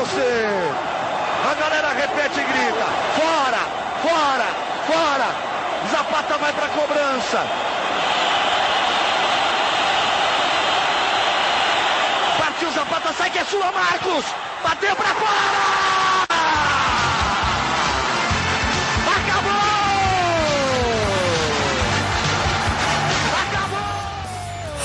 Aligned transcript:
você. 0.00 0.46
A 1.50 1.54
galera 1.54 1.88
repete 1.88 2.40
e 2.40 2.44
grita: 2.44 2.86
fora, 3.16 3.62
fora, 4.02 4.48
fora. 4.86 5.50
Zapata 5.90 6.38
vai 6.38 6.52
para 6.52 6.68
cobrança. 6.68 7.46
Partiu 12.38 12.70
Zapata, 12.72 13.12
sai 13.12 13.30
que 13.30 13.38
é 13.38 13.44
sua, 13.44 13.72
Marcos. 13.72 14.24
Bateu 14.62 14.94
para 14.96 15.14
fora! 15.14 16.09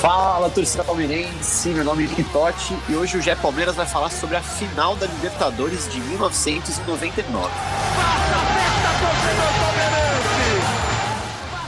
Fala, 0.05 0.51
torcida 0.51 0.83
palmeirense, 0.83 1.69
meu 1.69 1.83
nome 1.83 2.05
é 2.05 2.07
Quitote 2.07 2.77
e 2.87 2.95
hoje 2.95 3.17
o 3.17 3.21
Gé 3.23 3.33
Palmeiras 3.33 3.75
vai 3.75 3.87
falar 3.87 4.11
sobre 4.11 4.37
a 4.37 4.39
final 4.39 4.95
da 4.95 5.07
Libertadores 5.07 5.91
de 5.91 5.99
1999. 5.99 7.49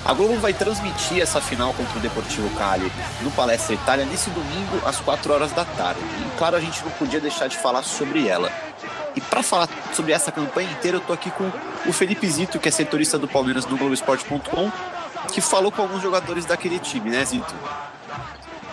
A 0.05 0.13
Globo 0.13 0.35
vai 0.35 0.53
transmitir 0.53 1.19
essa 1.19 1.41
final 1.41 1.73
contra 1.73 1.97
o 1.97 1.99
Deportivo 1.99 2.47
Cali 2.51 2.91
no 3.23 3.31
Palestra 3.31 3.73
Itália 3.73 4.05
nesse 4.05 4.29
domingo 4.29 4.85
às 4.85 4.97
4 4.97 5.33
horas 5.33 5.51
da 5.51 5.65
tarde. 5.65 5.99
E 5.99 6.37
claro, 6.37 6.57
a 6.57 6.59
gente 6.59 6.83
não 6.83 6.91
podia 6.91 7.19
deixar 7.19 7.47
de 7.47 7.57
falar 7.57 7.81
sobre 7.81 8.27
ela. 8.27 8.51
E 9.15 9.19
para 9.19 9.41
falar 9.41 9.67
sobre 9.93 10.11
essa 10.11 10.31
campanha 10.31 10.69
inteira, 10.69 10.97
eu 10.97 11.01
tô 11.01 11.11
aqui 11.11 11.31
com 11.31 11.51
o 11.87 11.91
Felipe 11.91 12.29
Zito, 12.29 12.59
que 12.59 12.69
é 12.69 12.71
setorista 12.71 13.17
do 13.17 13.27
Palmeiras 13.27 13.65
no 13.65 13.75
Globoesporte.com, 13.75 14.71
que 15.33 15.41
falou 15.41 15.71
com 15.71 15.81
alguns 15.81 16.03
jogadores 16.03 16.45
daquele 16.45 16.77
time, 16.77 17.09
né, 17.09 17.25
Zito? 17.25 17.55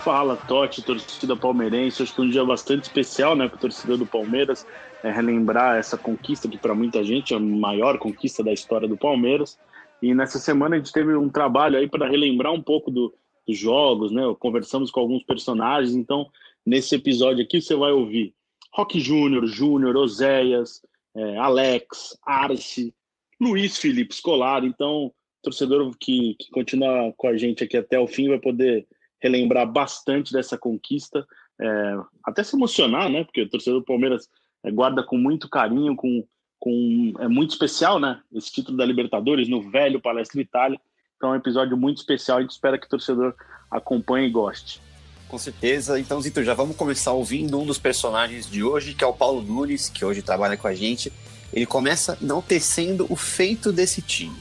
Fala, 0.05 0.37
Totti, 0.37 0.83
torcida 0.83 1.35
palmeirense. 1.35 2.03
Acho 2.03 2.13
que 2.13 2.21
um 2.21 2.29
dia 2.29 2.45
bastante 2.45 2.83
especial, 2.83 3.35
né, 3.35 3.47
para 3.47 3.57
a 3.57 3.59
torcida 3.59 3.97
do 3.97 4.05
Palmeiras. 4.05 4.63
É 5.01 5.09
relembrar 5.11 5.77
essa 5.77 5.97
conquista 5.97 6.47
que 6.47 6.59
para 6.59 6.75
muita 6.75 7.03
gente 7.03 7.33
é 7.33 7.37
a 7.37 7.39
maior 7.39 7.97
conquista 7.97 8.43
da 8.43 8.53
história 8.53 8.87
do 8.87 8.95
Palmeiras. 8.95 9.57
E 10.03 10.13
nessa 10.13 10.37
semana 10.37 10.75
a 10.75 10.77
gente 10.77 10.93
teve 10.93 11.15
um 11.15 11.27
trabalho 11.27 11.75
aí 11.75 11.89
para 11.89 12.07
relembrar 12.07 12.53
um 12.53 12.61
pouco 12.61 12.91
do, 12.91 13.15
dos 13.47 13.57
jogos, 13.57 14.11
né? 14.11 14.21
Conversamos 14.37 14.91
com 14.91 14.99
alguns 14.99 15.23
personagens. 15.23 15.95
Então, 15.95 16.29
nesse 16.63 16.93
episódio 16.93 17.43
aqui 17.43 17.59
você 17.59 17.73
vai 17.73 17.91
ouvir 17.91 18.31
Rock 18.73 18.99
Júnior, 18.99 19.47
Júnior, 19.47 19.97
Oséias, 19.97 20.83
é, 21.15 21.37
Alex, 21.37 22.15
Arce, 22.23 22.93
Luiz 23.41 23.79
Felipe 23.79 24.13
Scolari. 24.13 24.67
Então, 24.67 25.11
torcedor 25.41 25.91
que, 25.99 26.35
que 26.35 26.51
continua 26.51 27.11
com 27.17 27.27
a 27.27 27.35
gente 27.35 27.63
aqui 27.63 27.75
até 27.75 27.99
o 27.99 28.05
fim 28.05 28.29
vai 28.29 28.37
poder 28.37 28.85
relembrar 29.25 29.65
bastante 29.71 30.31
dessa 30.31 30.57
conquista, 30.57 31.25
é, 31.59 31.97
até 32.23 32.43
se 32.43 32.55
emocionar, 32.55 33.09
né? 33.09 33.23
Porque 33.23 33.41
o 33.41 33.49
torcedor 33.49 33.79
do 33.79 33.85
Palmeiras 33.85 34.29
é, 34.63 34.71
guarda 34.71 35.03
com 35.03 35.17
muito 35.17 35.49
carinho, 35.49 35.95
com, 35.95 36.23
com 36.59 37.13
é 37.19 37.27
muito 37.27 37.51
especial, 37.51 37.99
né? 37.99 38.21
Esse 38.33 38.51
título 38.51 38.77
da 38.77 38.85
Libertadores 38.85 39.49
no 39.49 39.69
velho 39.69 40.01
Palestra 40.01 40.39
Itália. 40.39 40.79
Então 41.17 41.29
é 41.29 41.33
um 41.33 41.39
episódio 41.39 41.75
muito 41.75 41.97
especial. 41.97 42.37
A 42.37 42.41
gente 42.41 42.51
espera 42.51 42.77
que 42.77 42.85
o 42.85 42.89
torcedor 42.89 43.33
acompanhe 43.71 44.27
e 44.27 44.31
goste. 44.31 44.81
Com 45.27 45.37
certeza. 45.39 45.99
Então, 45.99 46.21
Zito, 46.21 46.43
já 46.43 46.53
vamos 46.53 46.75
começar 46.75 47.11
ouvindo 47.11 47.59
um 47.59 47.65
dos 47.65 47.79
personagens 47.79 48.49
de 48.49 48.63
hoje, 48.63 48.93
que 48.93 49.03
é 49.03 49.07
o 49.07 49.13
Paulo 49.13 49.41
Nunes, 49.41 49.89
que 49.89 50.05
hoje 50.05 50.21
trabalha 50.21 50.55
com 50.55 50.67
a 50.67 50.73
gente. 50.73 51.11
Ele 51.51 51.65
começa 51.65 52.17
não 52.21 52.41
tecendo 52.41 53.07
o 53.09 53.15
feito 53.15 53.71
desse 53.71 54.01
time. 54.01 54.37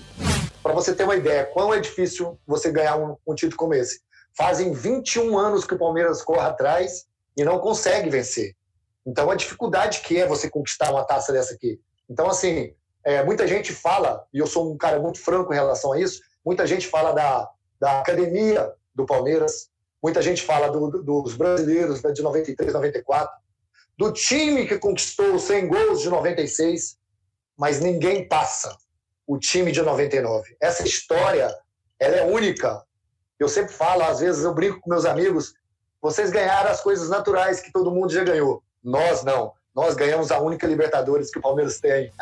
Para 0.63 0.75
você 0.75 0.95
ter 0.95 1.05
uma 1.05 1.17
ideia, 1.17 1.45
quão 1.47 1.73
é 1.73 1.81
difícil 1.81 2.39
você 2.47 2.71
ganhar 2.71 2.97
um, 2.97 3.17
um 3.27 3.35
título 3.35 3.57
como 3.57 3.75
esse. 3.75 4.01
Fazem 4.37 4.73
21 4.73 5.39
anos 5.39 5.65
que 5.65 5.75
o 5.75 5.79
Palmeiras 5.79 6.23
corre 6.23 6.47
atrás 6.47 7.07
e 7.37 7.45
não 7.45 7.59
consegue 7.59 8.11
vencer. 8.11 8.55
Então, 9.07 9.31
a 9.31 9.35
dificuldade 9.35 10.01
que 10.01 10.19
é 10.19 10.27
você 10.27 10.49
conquistar 10.49 10.91
uma 10.91 11.05
taça 11.05 11.33
dessa 11.33 11.55
aqui. 11.55 11.81
Então, 12.09 12.29
assim, 12.29 12.75
é, 13.05 13.23
muita 13.23 13.47
gente 13.47 13.73
fala, 13.73 14.27
e 14.33 14.39
eu 14.39 14.47
sou 14.47 14.73
um 14.73 14.77
cara 14.77 14.99
muito 14.99 15.21
franco 15.21 15.53
em 15.53 15.57
relação 15.57 15.93
a 15.93 16.01
isso, 16.01 16.21
muita 16.45 16.67
gente 16.67 16.87
fala 16.87 17.13
da, 17.13 17.51
da 17.79 18.01
academia 18.01 18.73
do 18.95 19.05
Palmeiras, 19.05 19.69
muita 20.03 20.23
gente 20.23 20.43
fala 20.43 20.69
do, 20.69 20.91
do, 20.91 21.23
dos 21.23 21.37
brasileiros 21.37 22.03
né, 22.03 22.13
de 22.13 22.23
93, 22.23 22.73
94, 22.73 23.35
do 23.97 24.13
time 24.13 24.67
que 24.67 24.79
conquistou 24.79 25.35
os 25.35 25.43
100 25.43 25.69
gols 25.69 26.01
de 26.01 26.09
96, 26.09 26.99
mas 27.57 27.81
ninguém 27.81 28.27
passa 28.27 28.77
o 29.27 29.39
time 29.39 29.71
de 29.71 29.83
99. 29.83 30.57
Essa 30.61 30.83
história, 30.83 31.55
ela 31.99 32.17
é 32.17 32.25
única 32.25 32.83
eu 33.39 33.49
sempre 33.49 33.73
falo, 33.73 34.03
às 34.03 34.21
vezes 34.21 34.45
eu 34.45 34.55
brinco 34.55 34.81
com 34.81 34.91
meus 34.91 35.05
amigos, 35.05 35.55
vocês 36.01 36.31
ganharam 36.31 36.71
as 36.71 36.81
coisas 36.81 37.09
naturais 37.09 37.61
que 37.61 37.73
todo 37.73 37.91
mundo 37.91 38.13
já 38.13 38.23
ganhou. 38.23 38.63
Nós 38.83 39.25
não. 39.25 39.53
Nós 39.75 39.95
ganhamos 39.95 40.31
a 40.31 40.39
única 40.39 40.67
Libertadores 40.67 41.31
que 41.31 41.39
o 41.39 41.43
Palmeiras 41.43 41.81
tem. 41.81 42.13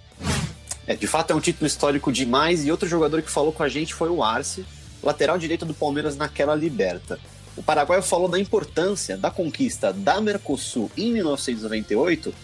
é, 0.86 0.96
de 0.96 1.06
fato 1.06 1.32
é 1.32 1.36
um 1.36 1.40
título 1.40 1.66
histórico 1.66 2.10
demais 2.10 2.64
e 2.64 2.70
outro 2.70 2.88
jogador 2.88 3.22
que 3.22 3.30
falou 3.30 3.52
com 3.52 3.62
a 3.62 3.68
gente 3.68 3.94
foi 3.94 4.08
o 4.08 4.22
Arce, 4.22 4.66
lateral 5.02 5.38
direito 5.38 5.64
do 5.64 5.74
Palmeiras 5.74 6.16
naquela 6.16 6.54
Liberta. 6.54 7.18
O 7.56 7.62
Paraguai 7.62 8.02
falou 8.02 8.26
da 8.26 8.38
importância 8.38 9.16
da 9.16 9.30
conquista 9.30 9.92
da 9.92 10.20
Mercosul 10.20 10.90
em 10.96 11.12
1998 11.12 12.34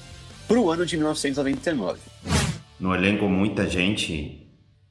para 0.47 0.59
o 0.59 0.71
ano 0.71 0.87
de 0.87 0.97
1999. 0.97 1.99
No 2.79 2.95
elenco, 2.95 3.29
muita 3.29 3.69
gente 3.69 4.40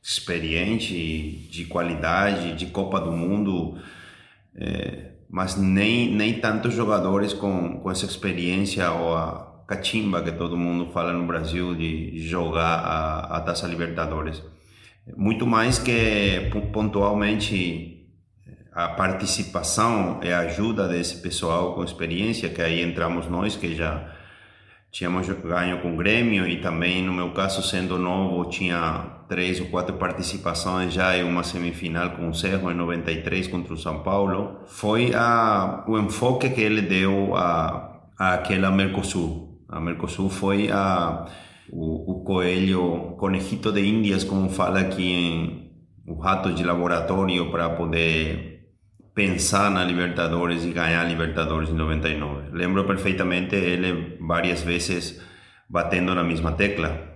experiente, 0.09 1.47
de 1.51 1.65
qualidade, 1.65 2.55
de 2.55 2.65
Copa 2.65 2.99
do 2.99 3.11
Mundo, 3.11 3.77
é, 4.55 5.11
mas 5.29 5.55
nem, 5.55 6.11
nem 6.11 6.39
tantos 6.39 6.73
jogadores 6.73 7.31
com, 7.31 7.79
com 7.79 7.91
essa 7.91 8.05
experiência 8.05 8.91
ou 8.91 9.15
a 9.15 9.63
cachimba 9.67 10.23
que 10.23 10.31
todo 10.31 10.57
mundo 10.57 10.91
fala 10.91 11.13
no 11.13 11.27
Brasil 11.27 11.75
de 11.75 12.27
jogar 12.27 12.79
a, 12.79 13.37
a 13.37 13.41
Taça 13.41 13.67
Libertadores. 13.67 14.41
Muito 15.15 15.45
mais 15.45 15.77
que 15.77 16.49
pontualmente 16.73 18.07
a 18.73 18.87
participação 18.87 20.19
e 20.23 20.31
a 20.31 20.39
ajuda 20.39 20.87
desse 20.87 21.21
pessoal 21.21 21.75
com 21.75 21.83
experiência, 21.83 22.49
que 22.49 22.63
aí 22.63 22.81
entramos 22.81 23.27
nós, 23.27 23.55
que 23.55 23.75
já 23.75 24.11
tínhamos 24.91 25.27
ganho 25.27 25.81
com 25.81 25.93
o 25.93 25.97
Grêmio 25.97 26.47
e 26.47 26.61
também, 26.61 27.03
no 27.03 27.13
meu 27.13 27.31
caso, 27.31 27.61
sendo 27.61 27.97
novo, 27.97 28.49
tinha 28.49 29.23
três 29.27 29.59
ou 29.59 29.67
quatro 29.67 29.95
participações 29.95 30.93
já 30.93 31.15
em 31.15 31.23
uma 31.23 31.43
semifinal 31.43 32.11
com 32.11 32.29
o 32.29 32.33
Cerro 32.33 32.71
em 32.71 32.75
93 32.75 33.47
contra 33.47 33.73
o 33.73 33.77
São 33.77 34.01
Paulo. 34.01 34.61
Foi 34.65 35.13
a, 35.13 35.83
o 35.87 35.97
enfoque 35.97 36.49
que 36.49 36.61
ele 36.61 36.81
deu 36.81 37.35
a, 37.35 38.01
a 38.17 38.33
aquela 38.33 38.71
Mercosul. 38.71 39.63
A 39.69 39.79
Mercosul 39.79 40.29
foi 40.29 40.71
a, 40.71 41.27
o, 41.71 42.11
o 42.11 42.23
coelho, 42.23 43.15
conejito 43.19 43.71
de 43.71 43.85
Índias, 43.85 44.23
como 44.23 44.49
fala 44.49 44.79
aqui 44.79 45.11
em 45.11 45.69
o 46.07 46.15
rato 46.15 46.51
de 46.51 46.63
laboratório 46.63 47.51
para 47.51 47.69
poder 47.69 48.48
pensar 49.13 49.69
na 49.69 49.83
Libertadores 49.83 50.63
e 50.63 50.71
ganhar 50.71 51.01
a 51.01 51.07
Libertadores 51.07 51.69
em 51.69 51.73
99. 51.73 52.49
Lembro 52.51 52.85
perfeitamente 52.85 53.55
ele 53.55 54.17
várias 54.19 54.61
vezes 54.61 55.19
batendo 55.69 56.15
na 56.15 56.23
mesma 56.23 56.51
tecla. 56.51 57.07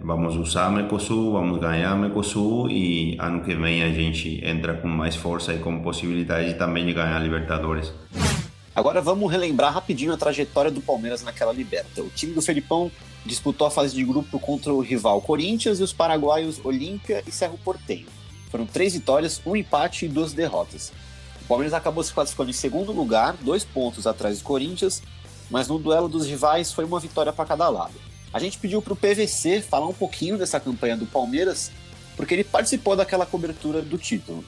Vamos 0.00 0.34
usar 0.34 0.70
Mercosul, 0.72 1.32
vamos 1.32 1.60
ganhar 1.60 1.94
Mercosul 1.96 2.68
e 2.70 3.16
ano 3.20 3.42
que 3.42 3.54
vem 3.54 3.84
a 3.84 3.90
gente 3.90 4.40
entra 4.44 4.74
com 4.74 4.88
mais 4.88 5.14
força 5.14 5.54
e 5.54 5.58
com 5.58 5.80
possibilidade 5.80 6.54
também 6.54 6.84
de 6.84 6.92
ganhar 6.92 7.16
a 7.16 7.20
Libertadores. 7.20 7.92
Agora 8.74 9.00
vamos 9.00 9.30
relembrar 9.30 9.72
rapidinho 9.72 10.12
a 10.12 10.16
trajetória 10.16 10.70
do 10.70 10.80
Palmeiras 10.80 11.22
naquela 11.22 11.52
Liberta. 11.52 12.02
O 12.02 12.08
time 12.10 12.32
do 12.32 12.42
Felipão 12.42 12.90
disputou 13.24 13.66
a 13.66 13.70
fase 13.70 13.94
de 13.94 14.04
grupo 14.04 14.38
contra 14.38 14.72
o 14.72 14.80
rival 14.80 15.20
Corinthians 15.20 15.80
e 15.80 15.82
os 15.82 15.92
paraguaios 15.92 16.60
Olímpia 16.64 17.22
e 17.26 17.30
Cerro 17.30 17.58
Porteño. 17.58 18.06
Foram 18.50 18.66
três 18.66 18.94
vitórias, 18.94 19.40
um 19.44 19.54
empate 19.54 20.06
e 20.06 20.08
duas 20.08 20.32
derrotas. 20.32 20.92
O 21.48 21.56
Palmeiras 21.56 21.72
acabou 21.72 22.04
se 22.04 22.12
classificando 22.12 22.50
em 22.50 22.52
segundo 22.52 22.92
lugar, 22.92 23.34
dois 23.40 23.64
pontos 23.64 24.06
atrás 24.06 24.36
do 24.36 24.44
Corinthians, 24.44 25.02
mas 25.50 25.66
no 25.66 25.78
duelo 25.78 26.06
dos 26.06 26.26
rivais 26.26 26.70
foi 26.70 26.84
uma 26.84 27.00
vitória 27.00 27.32
para 27.32 27.46
cada 27.46 27.70
lado. 27.70 27.94
A 28.34 28.38
gente 28.38 28.58
pediu 28.58 28.82
para 28.82 28.92
o 28.92 28.96
PVC 28.96 29.62
falar 29.62 29.86
um 29.88 29.94
pouquinho 29.94 30.36
dessa 30.36 30.60
campanha 30.60 30.94
do 30.94 31.06
Palmeiras, 31.06 31.72
porque 32.18 32.34
ele 32.34 32.44
participou 32.44 32.94
daquela 32.94 33.24
cobertura 33.24 33.80
do 33.80 33.96
título. 33.96 34.44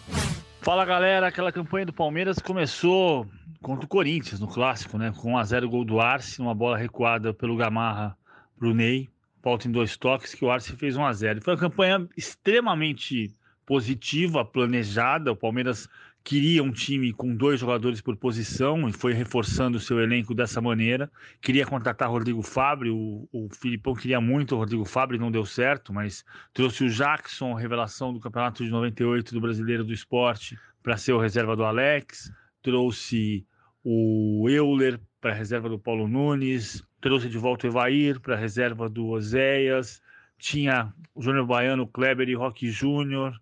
Fala 0.60 0.84
galera, 0.84 1.28
aquela 1.28 1.50
campanha 1.50 1.86
do 1.86 1.92
Palmeiras 1.94 2.38
começou 2.38 3.26
contra 3.62 3.86
o 3.86 3.88
Corinthians 3.88 4.38
no 4.38 4.46
clássico, 4.46 4.98
né? 4.98 5.10
Com 5.16 5.32
1x0 5.32 5.70
gol 5.70 5.86
do 5.86 6.00
Arce, 6.00 6.38
uma 6.38 6.54
bola 6.54 6.76
recuada 6.76 7.32
pelo 7.32 7.56
Gamarra 7.56 8.14
pro 8.58 8.74
Ney, 8.74 9.08
volta 9.42 9.66
em 9.66 9.72
dois 9.72 9.96
toques 9.96 10.34
que 10.34 10.44
o 10.44 10.50
Arce 10.50 10.76
fez 10.76 10.96
1x0. 10.96 11.42
Foi 11.42 11.54
uma 11.54 11.60
campanha 11.60 12.06
extremamente 12.14 13.34
positiva, 13.70 14.44
planejada. 14.44 15.30
O 15.30 15.36
Palmeiras 15.36 15.88
queria 16.22 16.62
um 16.62 16.70
time 16.70 17.12
com 17.12 17.34
dois 17.34 17.60
jogadores 17.60 18.00
por 18.00 18.16
posição 18.16 18.88
e 18.88 18.92
foi 18.92 19.12
reforçando 19.12 19.78
o 19.78 19.80
seu 19.80 20.00
elenco 20.00 20.34
dessa 20.34 20.60
maneira. 20.60 21.10
Queria 21.40 21.66
contratar 21.66 22.10
Rodrigo 22.10 22.42
Fábio, 22.42 22.96
o, 22.96 23.28
o 23.32 23.48
Filipão 23.50 23.94
queria 23.94 24.20
muito 24.20 24.54
o 24.54 24.58
Rodrigo 24.58 24.84
Fábio, 24.84 25.18
não 25.18 25.30
deu 25.30 25.44
certo, 25.44 25.92
mas 25.92 26.24
trouxe 26.52 26.84
o 26.84 26.90
Jackson, 26.90 27.54
revelação 27.54 28.12
do 28.12 28.20
campeonato 28.20 28.64
de 28.64 28.70
98 28.70 29.32
do 29.34 29.40
Brasileiro 29.40 29.84
do 29.84 29.92
Esporte, 29.92 30.58
para 30.82 30.96
ser 30.96 31.12
o 31.12 31.20
reserva 31.20 31.56
do 31.56 31.64
Alex, 31.64 32.32
trouxe 32.62 33.46
o 33.84 34.48
Euler 34.48 35.00
para 35.20 35.32
a 35.32 35.34
reserva 35.34 35.68
do 35.68 35.78
Paulo 35.78 36.06
Nunes, 36.08 36.82
trouxe 37.00 37.28
de 37.28 37.38
volta 37.38 37.66
o 37.66 37.70
Evair 37.70 38.20
para 38.20 38.34
a 38.34 38.38
reserva 38.38 38.88
do 38.88 39.08
Oséias, 39.08 40.02
tinha 40.38 40.92
o 41.14 41.22
Júnior 41.22 41.46
Baiano, 41.46 41.86
Kleber 41.86 42.28
e 42.28 42.34
Roque 42.34 42.70
Júnior, 42.70 43.38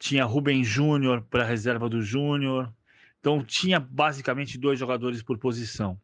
tinha 0.00 0.24
Rubem 0.24 0.64
Júnior 0.64 1.22
para 1.30 1.44
reserva 1.44 1.88
do 1.88 2.00
Júnior. 2.00 2.72
Então 3.20 3.44
tinha 3.44 3.78
basicamente 3.78 4.58
dois 4.58 4.78
jogadores 4.78 5.22
por 5.22 5.36
posição. 5.36 6.00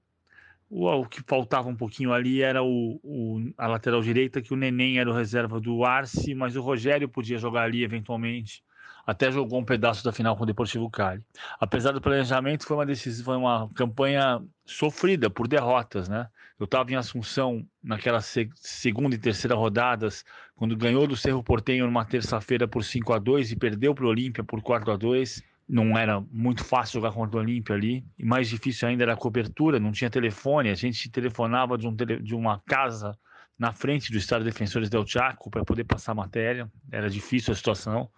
O, 0.68 0.86
o, 0.86 1.06
que 1.06 1.22
faltava 1.26 1.68
um 1.68 1.74
pouquinho 1.74 2.12
ali 2.12 2.42
era 2.42 2.62
o, 2.62 3.00
o, 3.02 3.52
a 3.56 3.66
lateral 3.66 4.02
direita, 4.02 4.42
que 4.42 4.52
o 4.52 4.56
Neném 4.56 4.98
era 4.98 5.08
o 5.08 5.14
reserva 5.14 5.58
do 5.58 5.82
Arce, 5.84 6.34
mas 6.34 6.56
o 6.56 6.60
Rogério 6.60 7.08
podia 7.08 7.38
jogar 7.38 7.62
ali 7.62 7.82
eventualmente. 7.82 8.62
Até 9.06 9.30
jogou 9.30 9.60
um 9.60 9.64
pedaço 9.64 10.04
da 10.04 10.12
final 10.12 10.36
com 10.36 10.42
o 10.42 10.46
Deportivo 10.46 10.90
Cali. 10.90 11.24
Apesar 11.58 11.92
do 11.92 12.00
planejamento, 12.00 12.66
foi 12.66 12.76
uma, 12.76 12.84
decisão, 12.84 13.24
foi 13.24 13.36
uma 13.36 13.70
campanha 13.74 14.42
sofrida 14.64 15.30
por 15.30 15.48
derrotas, 15.48 16.08
né? 16.08 16.28
Eu 16.58 16.64
estava 16.64 16.90
em 16.90 16.94
Assunção 16.94 17.66
naquela 17.82 18.20
se 18.20 18.48
segunda 18.54 19.14
e 19.14 19.18
terceira 19.18 19.54
rodadas, 19.54 20.24
quando 20.54 20.76
ganhou 20.76 21.06
do 21.06 21.16
Cerro 21.16 21.42
Portenho 21.42 21.86
numa 21.86 22.04
terça-feira 22.04 22.66
por 22.66 22.82
5 22.82 23.12
a 23.12 23.18
2 23.18 23.52
e 23.52 23.56
perdeu 23.56 23.94
para 23.94 24.06
o 24.06 24.08
Olímpia 24.08 24.42
por 24.42 24.62
4 24.62 24.90
a 24.90 24.96
2 24.96 25.42
não 25.68 25.98
era 25.98 26.20
muito 26.30 26.64
fácil 26.64 26.94
jogar 26.94 27.12
contra 27.12 27.36
o 27.36 27.40
Olímpia 27.40 27.74
ali, 27.74 28.04
e 28.18 28.24
mais 28.24 28.48
difícil 28.48 28.88
ainda 28.88 29.02
era 29.02 29.14
a 29.14 29.16
cobertura, 29.16 29.80
não 29.80 29.90
tinha 29.90 30.08
telefone, 30.08 30.70
a 30.70 30.74
gente 30.74 31.10
telefonava 31.10 31.76
de, 31.76 31.86
um 31.86 31.94
tele, 31.94 32.20
de 32.20 32.34
uma 32.34 32.60
casa 32.60 33.18
na 33.58 33.72
frente 33.72 34.12
do 34.12 34.18
Estado 34.18 34.44
Defensores 34.44 34.88
del 34.88 35.06
Chaco 35.06 35.50
para 35.50 35.64
poder 35.64 35.84
passar 35.84 36.14
matéria, 36.14 36.70
era 36.90 37.10
difícil 37.10 37.52
a 37.52 37.56
situação. 37.56 38.08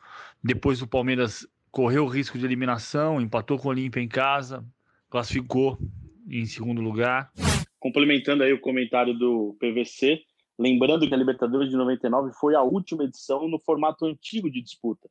Depois 0.42 0.82
o 0.82 0.86
Palmeiras 0.86 1.46
correu 1.70 2.04
o 2.04 2.08
risco 2.08 2.38
de 2.38 2.44
eliminação, 2.44 3.20
empatou 3.20 3.58
com 3.58 3.68
o 3.68 3.70
Olímpia 3.70 4.00
em 4.00 4.08
casa, 4.08 4.64
classificou 5.08 5.78
em 6.28 6.44
segundo 6.44 6.82
lugar. 6.82 7.30
Complementando 7.78 8.42
aí 8.42 8.52
o 8.52 8.60
comentário 8.60 9.14
do 9.14 9.56
PVC, 9.60 10.20
lembrando 10.58 11.06
que 11.06 11.14
a 11.14 11.16
Libertadores 11.16 11.70
de 11.70 11.76
99 11.76 12.32
foi 12.40 12.54
a 12.54 12.62
última 12.62 13.04
edição 13.04 13.48
no 13.48 13.58
formato 13.58 14.04
antigo 14.04 14.50
de 14.50 14.60
disputa 14.60 15.08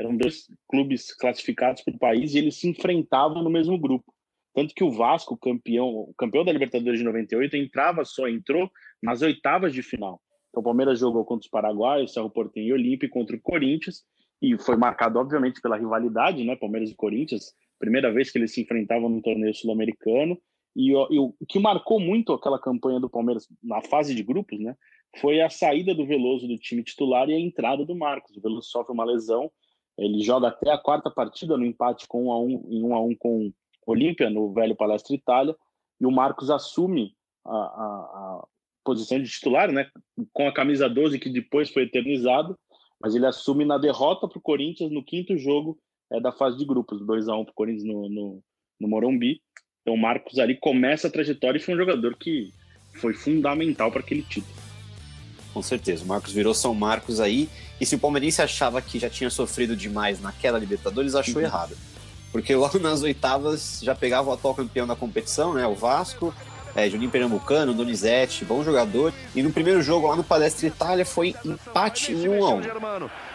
eram 0.00 0.16
dois 0.16 0.46
clubes 0.68 1.14
classificados 1.14 1.82
para 1.82 1.94
o 1.94 1.98
país 1.98 2.34
e 2.34 2.38
eles 2.38 2.56
se 2.56 2.68
enfrentavam 2.68 3.42
no 3.42 3.50
mesmo 3.50 3.78
grupo. 3.78 4.12
Tanto 4.54 4.74
que 4.74 4.82
o 4.82 4.90
Vasco, 4.90 5.36
campeão, 5.36 6.12
campeão 6.18 6.44
da 6.44 6.52
Libertadores 6.52 6.98
de 6.98 7.04
98, 7.04 7.56
entrava 7.56 8.04
só, 8.04 8.28
entrou 8.28 8.70
nas 9.02 9.22
oitavas 9.22 9.72
de 9.72 9.82
final. 9.82 10.20
Então 10.48 10.60
o 10.60 10.64
Palmeiras 10.64 10.98
jogou 10.98 11.24
contra 11.24 11.44
os 11.44 11.50
Paraguaios, 11.50 12.12
Cerro 12.12 12.30
Porteño 12.30 12.68
e 12.68 12.72
Olímpia 12.72 13.08
contra 13.08 13.36
o 13.36 13.40
Corinthians 13.40 14.02
e 14.42 14.58
foi 14.58 14.76
marcado 14.76 15.18
obviamente 15.18 15.60
pela 15.60 15.76
rivalidade, 15.76 16.42
né, 16.42 16.56
Palmeiras 16.56 16.90
e 16.90 16.94
Corinthians, 16.94 17.54
primeira 17.78 18.10
vez 18.10 18.30
que 18.30 18.38
eles 18.38 18.52
se 18.52 18.62
enfrentavam 18.62 19.08
no 19.08 19.22
torneio 19.22 19.54
sul-americano. 19.54 20.40
E, 20.76 20.94
o 20.94 21.34
que 21.48 21.58
marcou 21.58 21.98
muito 21.98 22.32
aquela 22.32 22.58
campanha 22.58 23.00
do 23.00 23.10
Palmeiras 23.10 23.48
na 23.62 23.82
fase 23.82 24.14
de 24.14 24.22
grupos, 24.22 24.58
né, 24.60 24.76
foi 25.20 25.40
a 25.40 25.50
saída 25.50 25.94
do 25.94 26.06
Veloso 26.06 26.46
do 26.46 26.56
time 26.56 26.84
titular 26.84 27.28
e 27.28 27.34
a 27.34 27.38
entrada 27.38 27.84
do 27.84 27.96
Marcos. 27.96 28.36
O 28.36 28.40
Veloso 28.40 28.68
sofre 28.68 28.92
uma 28.92 29.04
lesão 29.04 29.50
ele 30.00 30.22
joga 30.22 30.48
até 30.48 30.70
a 30.70 30.78
quarta 30.78 31.10
partida 31.10 31.58
no 31.58 31.64
empate 31.64 32.08
com 32.08 32.28
1 32.28 32.32
a 32.32 32.40
1 32.40 32.48
em 32.70 32.82
1 32.84 32.94
a 32.94 33.02
1 33.02 33.16
com 33.16 33.52
Olímpia 33.86 34.30
no 34.30 34.50
velho 34.52 34.74
Palestra 34.74 35.14
Itália 35.14 35.54
e 36.00 36.06
o 36.06 36.10
Marcos 36.10 36.50
assume 36.50 37.14
a, 37.44 37.54
a, 37.54 37.56
a, 37.56 38.46
posição 38.82 39.20
de 39.20 39.28
titular, 39.28 39.70
né, 39.70 39.90
com 40.32 40.48
a 40.48 40.54
camisa 40.54 40.88
12 40.88 41.18
que 41.18 41.28
depois 41.28 41.70
foi 41.70 41.82
eternizado, 41.82 42.58
mas 42.98 43.14
ele 43.14 43.26
assume 43.26 43.64
na 43.64 43.76
derrota 43.76 44.26
para 44.26 44.38
o 44.38 44.42
Corinthians 44.42 44.90
no 44.90 45.04
quinto 45.04 45.36
jogo 45.36 45.78
é, 46.10 46.18
da 46.18 46.32
fase 46.32 46.56
de 46.56 46.64
grupos, 46.64 47.04
2 47.04 47.28
a 47.28 47.36
1 47.36 47.44
para 47.44 47.52
o 47.52 47.54
Corinthians 47.54 47.84
no, 47.84 48.08
no, 48.08 48.42
no 48.80 48.88
Morumbi. 48.88 49.42
Então 49.90 49.98
o 49.98 50.00
Marcos 50.00 50.38
ali 50.38 50.54
começa 50.54 51.08
a 51.08 51.10
trajetória 51.10 51.58
e 51.58 51.60
foi 51.60 51.74
um 51.74 51.76
jogador 51.76 52.14
que 52.14 52.54
foi 52.94 53.12
fundamental 53.12 53.90
para 53.90 54.00
aquele 54.00 54.22
título. 54.22 54.54
Com 55.52 55.60
certeza, 55.62 56.04
o 56.04 56.06
Marcos 56.06 56.32
virou 56.32 56.54
São 56.54 56.72
Marcos 56.72 57.18
aí. 57.18 57.48
E 57.80 57.84
se 57.84 57.96
o 57.96 57.98
Palmeirense 57.98 58.40
achava 58.40 58.80
que 58.80 59.00
já 59.00 59.10
tinha 59.10 59.28
sofrido 59.30 59.74
demais 59.74 60.20
naquela 60.20 60.60
Libertadores, 60.60 61.16
achou 61.16 61.36
uhum. 61.36 61.42
errado. 61.42 61.76
Porque 62.30 62.54
logo 62.54 62.78
nas 62.78 63.02
oitavas 63.02 63.80
já 63.82 63.92
pegava 63.92 64.30
o 64.30 64.32
atual 64.32 64.54
campeão 64.54 64.86
da 64.86 64.94
competição, 64.94 65.54
né? 65.54 65.66
O 65.66 65.74
Vasco, 65.74 66.32
é, 66.76 66.88
Juninho 66.88 67.10
Pernambucano, 67.10 67.74
Donizete, 67.74 68.44
bom 68.44 68.62
jogador. 68.62 69.12
E 69.34 69.42
no 69.42 69.50
primeiro 69.50 69.82
jogo 69.82 70.06
lá 70.06 70.14
no 70.14 70.22
Palestra 70.22 70.68
Itália 70.68 71.04
foi 71.04 71.34
empate 71.44 72.12
em 72.12 72.28
1 72.28 72.44
a 72.44 72.54
1 72.54 72.60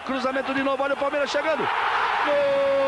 Cruzamento 0.06 0.54
de 0.54 0.63
novo, 0.63 0.81
olha 0.81 0.94
o 0.94 0.98
Palmeiras 0.98 1.30
chegando. 1.30 1.68
Gol! 2.25 2.84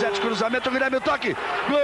Donizete, 0.00 0.20
cruzamento, 0.22 0.70
Guilherme, 0.70 0.98
toque. 1.00 1.34
Gol! 1.68 1.78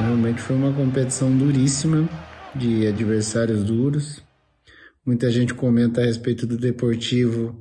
Realmente 0.00 0.40
foi 0.40 0.56
uma 0.56 0.72
competição 0.72 1.30
duríssima, 1.30 2.08
de 2.56 2.88
adversários 2.88 3.62
duros. 3.62 4.20
Muita 5.06 5.30
gente 5.30 5.54
comenta 5.54 6.00
a 6.00 6.04
respeito 6.04 6.44
do 6.44 6.56
Deportivo 6.56 7.54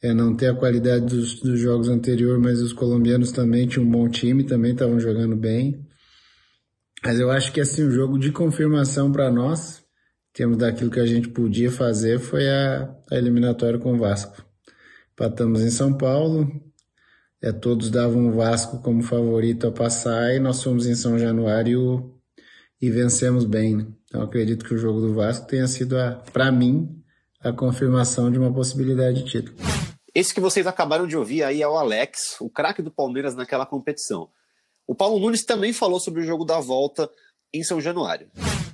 é, 0.00 0.14
não 0.14 0.34
ter 0.34 0.46
a 0.46 0.54
qualidade 0.54 1.04
dos, 1.04 1.40
dos 1.40 1.60
jogos 1.60 1.90
anteriores, 1.90 2.42
mas 2.42 2.62
os 2.62 2.72
colombianos 2.72 3.32
também 3.32 3.66
tinham 3.66 3.84
um 3.84 3.90
bom 3.90 4.08
time, 4.08 4.44
também 4.44 4.72
estavam 4.72 4.98
jogando 4.98 5.36
bem. 5.36 5.86
Mas 7.04 7.20
eu 7.20 7.30
acho 7.30 7.52
que 7.52 7.60
assim, 7.60 7.84
o 7.84 7.90
jogo 7.90 8.18
de 8.18 8.32
confirmação 8.32 9.10
para 9.12 9.30
nós, 9.30 9.84
temos 10.32 10.56
daquilo 10.56 10.90
que 10.90 11.00
a 11.00 11.06
gente 11.06 11.28
podia 11.28 11.70
fazer, 11.70 12.18
foi 12.18 12.48
a, 12.48 12.94
a 13.10 13.16
eliminatória 13.16 13.78
com 13.78 13.94
o 13.94 13.98
Vasco. 13.98 14.44
Empatamos 15.12 15.62
em 15.62 15.70
São 15.70 15.96
Paulo, 15.96 16.48
é, 17.42 17.52
todos 17.52 17.90
davam 17.90 18.28
o 18.28 18.32
Vasco 18.32 18.80
como 18.82 19.02
favorito 19.02 19.66
a 19.66 19.72
passar 19.72 20.34
e 20.34 20.40
nós 20.40 20.62
fomos 20.62 20.86
em 20.86 20.94
São 20.94 21.18
Januário 21.18 22.14
e 22.80 22.90
vencemos 22.90 23.44
bem. 23.44 23.76
Né? 23.76 23.86
Então 24.04 24.22
acredito 24.22 24.64
que 24.64 24.74
o 24.74 24.78
jogo 24.78 25.00
do 25.00 25.14
Vasco 25.14 25.46
tenha 25.46 25.66
sido, 25.66 25.96
para 26.32 26.50
mim, 26.50 26.88
a 27.40 27.52
confirmação 27.52 28.30
de 28.30 28.38
uma 28.38 28.52
possibilidade 28.52 29.22
de 29.22 29.30
título. 29.30 29.56
Esse 30.14 30.34
que 30.34 30.40
vocês 30.40 30.66
acabaram 30.66 31.06
de 31.06 31.16
ouvir 31.16 31.44
aí 31.44 31.62
é 31.62 31.68
o 31.68 31.76
Alex, 31.76 32.36
o 32.40 32.50
craque 32.50 32.82
do 32.82 32.90
Palmeiras 32.90 33.36
naquela 33.36 33.66
competição. 33.66 34.28
O 34.88 34.94
Paulo 34.94 35.18
Nunes 35.18 35.44
também 35.44 35.70
falou 35.70 36.00
sobre 36.00 36.22
o 36.22 36.24
jogo 36.24 36.46
da 36.46 36.60
volta 36.60 37.10
em 37.52 37.62
São 37.62 37.78
Januário. 37.78 38.30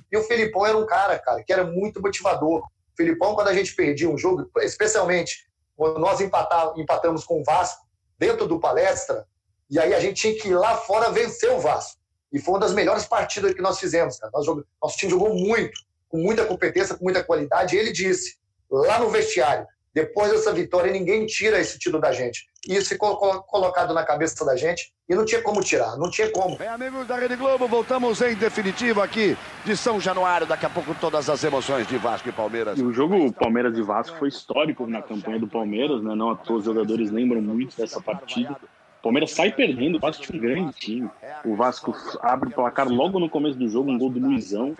E 0.09 0.17
o 0.17 0.23
Felipão 0.23 0.65
era 0.65 0.77
um 0.77 0.85
cara, 0.85 1.19
cara, 1.19 1.43
que 1.43 1.51
era 1.51 1.65
muito 1.65 2.01
motivador. 2.01 2.61
O 2.61 2.95
Felipão, 2.95 3.35
quando 3.35 3.49
a 3.49 3.53
gente 3.53 3.75
perdia 3.75 4.09
um 4.09 4.17
jogo, 4.17 4.49
especialmente 4.61 5.45
quando 5.75 5.99
nós 5.99 6.21
empatamos 6.21 7.25
com 7.25 7.41
o 7.41 7.43
Vasco, 7.43 7.85
dentro 8.17 8.47
do 8.47 8.61
palestra, 8.61 9.27
e 9.69 9.77
aí 9.77 9.93
a 9.93 9.99
gente 9.99 10.21
tinha 10.21 10.41
que 10.41 10.47
ir 10.47 10.55
lá 10.55 10.77
fora 10.77 11.11
vencer 11.11 11.51
o 11.51 11.59
Vasco. 11.59 11.99
E 12.31 12.39
foi 12.39 12.53
uma 12.53 12.61
das 12.61 12.71
melhores 12.71 13.05
partidas 13.05 13.53
que 13.53 13.61
nós 13.61 13.77
fizemos. 13.77 14.17
Cara. 14.17 14.31
Nós 14.33 14.45
jogamos, 14.45 14.69
nosso 14.81 14.95
time 14.95 15.11
jogou 15.11 15.33
muito, 15.35 15.77
com 16.07 16.17
muita 16.19 16.45
competência, 16.45 16.95
com 16.95 17.03
muita 17.03 17.25
qualidade. 17.25 17.75
E 17.75 17.79
ele 17.79 17.91
disse, 17.91 18.37
lá 18.71 18.99
no 18.99 19.09
vestiário, 19.09 19.67
depois 19.95 20.29
dessa 20.29 20.51
vitória, 20.51 20.91
ninguém 20.91 21.25
tira 21.25 21.57
esse 21.57 21.79
título 21.79 22.01
da 22.01 22.11
gente. 22.11 22.45
E 22.67 22.75
isso 22.75 22.89
ficou 22.89 23.15
colocado 23.15 23.93
na 23.93 24.03
cabeça 24.03 24.43
da 24.43 24.53
gente 24.57 24.91
e 25.07 25.15
não 25.15 25.23
tinha 25.23 25.41
como 25.41 25.61
tirar, 25.61 25.95
não 25.95 26.09
tinha 26.09 26.29
como. 26.31 26.57
Bem, 26.57 26.67
amigos 26.67 27.07
da 27.07 27.15
Rede 27.15 27.37
Globo, 27.37 27.65
voltamos 27.65 28.21
em 28.21 28.35
definitivo 28.35 29.01
aqui 29.01 29.37
de 29.63 29.77
São 29.77 29.97
Januário. 29.97 30.45
Daqui 30.45 30.65
a 30.65 30.69
pouco 30.69 30.93
todas 30.99 31.29
as 31.29 31.41
emoções 31.45 31.87
de 31.87 31.97
Vasco 31.97 32.27
e 32.27 32.33
Palmeiras. 32.33 32.77
E 32.77 32.83
o 32.83 32.91
jogo 32.91 33.31
Palmeiras 33.31 33.77
e 33.77 33.81
Vasco 33.81 34.17
foi 34.17 34.27
histórico 34.27 34.85
na 34.85 35.01
campanha 35.01 35.39
do 35.39 35.47
Palmeiras, 35.47 36.03
né? 36.03 36.13
Não 36.13 36.31
à 36.31 36.35
toa 36.35 36.57
os 36.57 36.65
jogadores 36.65 37.09
lembram 37.09 37.41
muito 37.41 37.77
dessa 37.77 38.01
partida. 38.01 38.51
O 38.99 39.03
Palmeiras 39.03 39.31
sai 39.31 39.53
perdendo, 39.53 39.95
o 39.95 40.01
Vasco 40.01 40.23
tinha 40.23 40.37
um 40.37 40.41
grande 40.41 40.73
time. 40.73 41.09
O 41.45 41.55
Vasco 41.55 41.95
abre 42.19 42.49
o 42.49 42.51
placar 42.51 42.89
logo 42.89 43.17
no 43.17 43.29
começo 43.29 43.57
do 43.57 43.69
jogo, 43.69 43.91
um 43.91 43.97
gol 43.97 44.09
do 44.09 44.19
Luizão. 44.19 44.75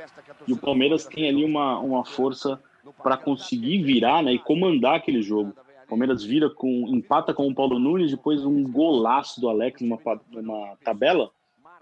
E 0.46 0.52
o 0.52 0.58
Palmeiras 0.58 1.06
tem 1.06 1.30
ali 1.30 1.46
uma, 1.46 1.80
uma 1.80 2.04
força 2.04 2.60
para 3.02 3.18
conseguir 3.18 3.84
virar 3.84 4.24
né, 4.24 4.34
e 4.34 4.40
comandar 4.40 4.96
aquele 4.96 5.22
jogo. 5.22 5.54
O 5.86 5.88
Palmeiras 5.88 6.24
vira 6.24 6.50
com 6.50 6.88
empata 6.88 7.34
com 7.34 7.48
o 7.48 7.54
Paulo 7.54 7.78
Nunes, 7.78 8.12
depois 8.12 8.44
um 8.44 8.64
golaço 8.64 9.40
do 9.40 9.48
Alex 9.48 9.82
numa, 9.82 10.00
numa 10.32 10.76
tabela 10.84 11.30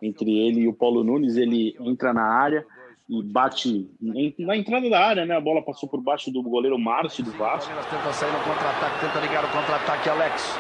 entre 0.02 0.30
ele 0.30 0.62
e 0.62 0.68
o 0.68 0.74
Paulo 0.74 1.04
Nunes. 1.04 1.38
Ele 1.38 1.76
entra 1.80 2.14
na 2.14 2.24
área 2.24 2.66
e 3.10 3.24
bate 3.24 3.90
na 4.38 4.58
entrada 4.58 4.90
da 4.90 5.00
área, 5.00 5.26
né? 5.26 5.36
A 5.36 5.42
bola 5.42 5.62
passou 5.62 5.88
por 5.88 6.02
baixo 6.02 6.32
do 6.32 6.44
goleiro 6.44 6.78
Márcio 6.78 7.24
do 7.24 7.32
Vasco. 7.32 7.72
O 7.72 7.76
Palmeiras 7.76 7.90
tenta 7.90 8.14
sair 8.14 8.32
no 8.32 8.40
contra-ataque, 8.40 9.00
tenta 9.00 9.20
ligar 9.20 9.46
o 9.46 9.50
contra-ataque, 9.50 10.10
Alex. 10.10 10.60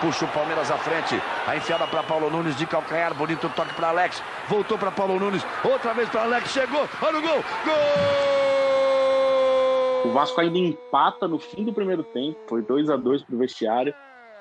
Puxa 0.00 0.24
o 0.24 0.28
Palmeiras 0.28 0.70
à 0.70 0.76
frente. 0.76 1.14
A 1.46 1.56
enfiada 1.56 1.86
para 1.86 2.02
Paulo 2.02 2.28
Nunes 2.28 2.56
de 2.56 2.66
calcanhar. 2.66 3.14
Bonito 3.14 3.48
toque 3.54 3.74
para 3.74 3.88
Alex. 3.88 4.22
Voltou 4.48 4.76
para 4.76 4.90
Paulo 4.90 5.18
Nunes. 5.18 5.46
Outra 5.64 5.94
vez 5.94 6.08
para 6.08 6.22
Alex. 6.22 6.50
Chegou. 6.50 6.88
Olha 7.00 7.18
o 7.18 7.22
gol. 7.22 7.44
Gol! 7.64 8.43
O 10.04 10.10
Vasco 10.10 10.38
ainda 10.40 10.58
empata 10.58 11.26
no 11.26 11.38
fim 11.38 11.64
do 11.64 11.72
primeiro 11.72 12.02
tempo, 12.02 12.38
foi 12.46 12.62
2 12.62 12.90
a 12.90 12.96
2 12.96 13.22
pro 13.22 13.38
vestiário. 13.38 13.94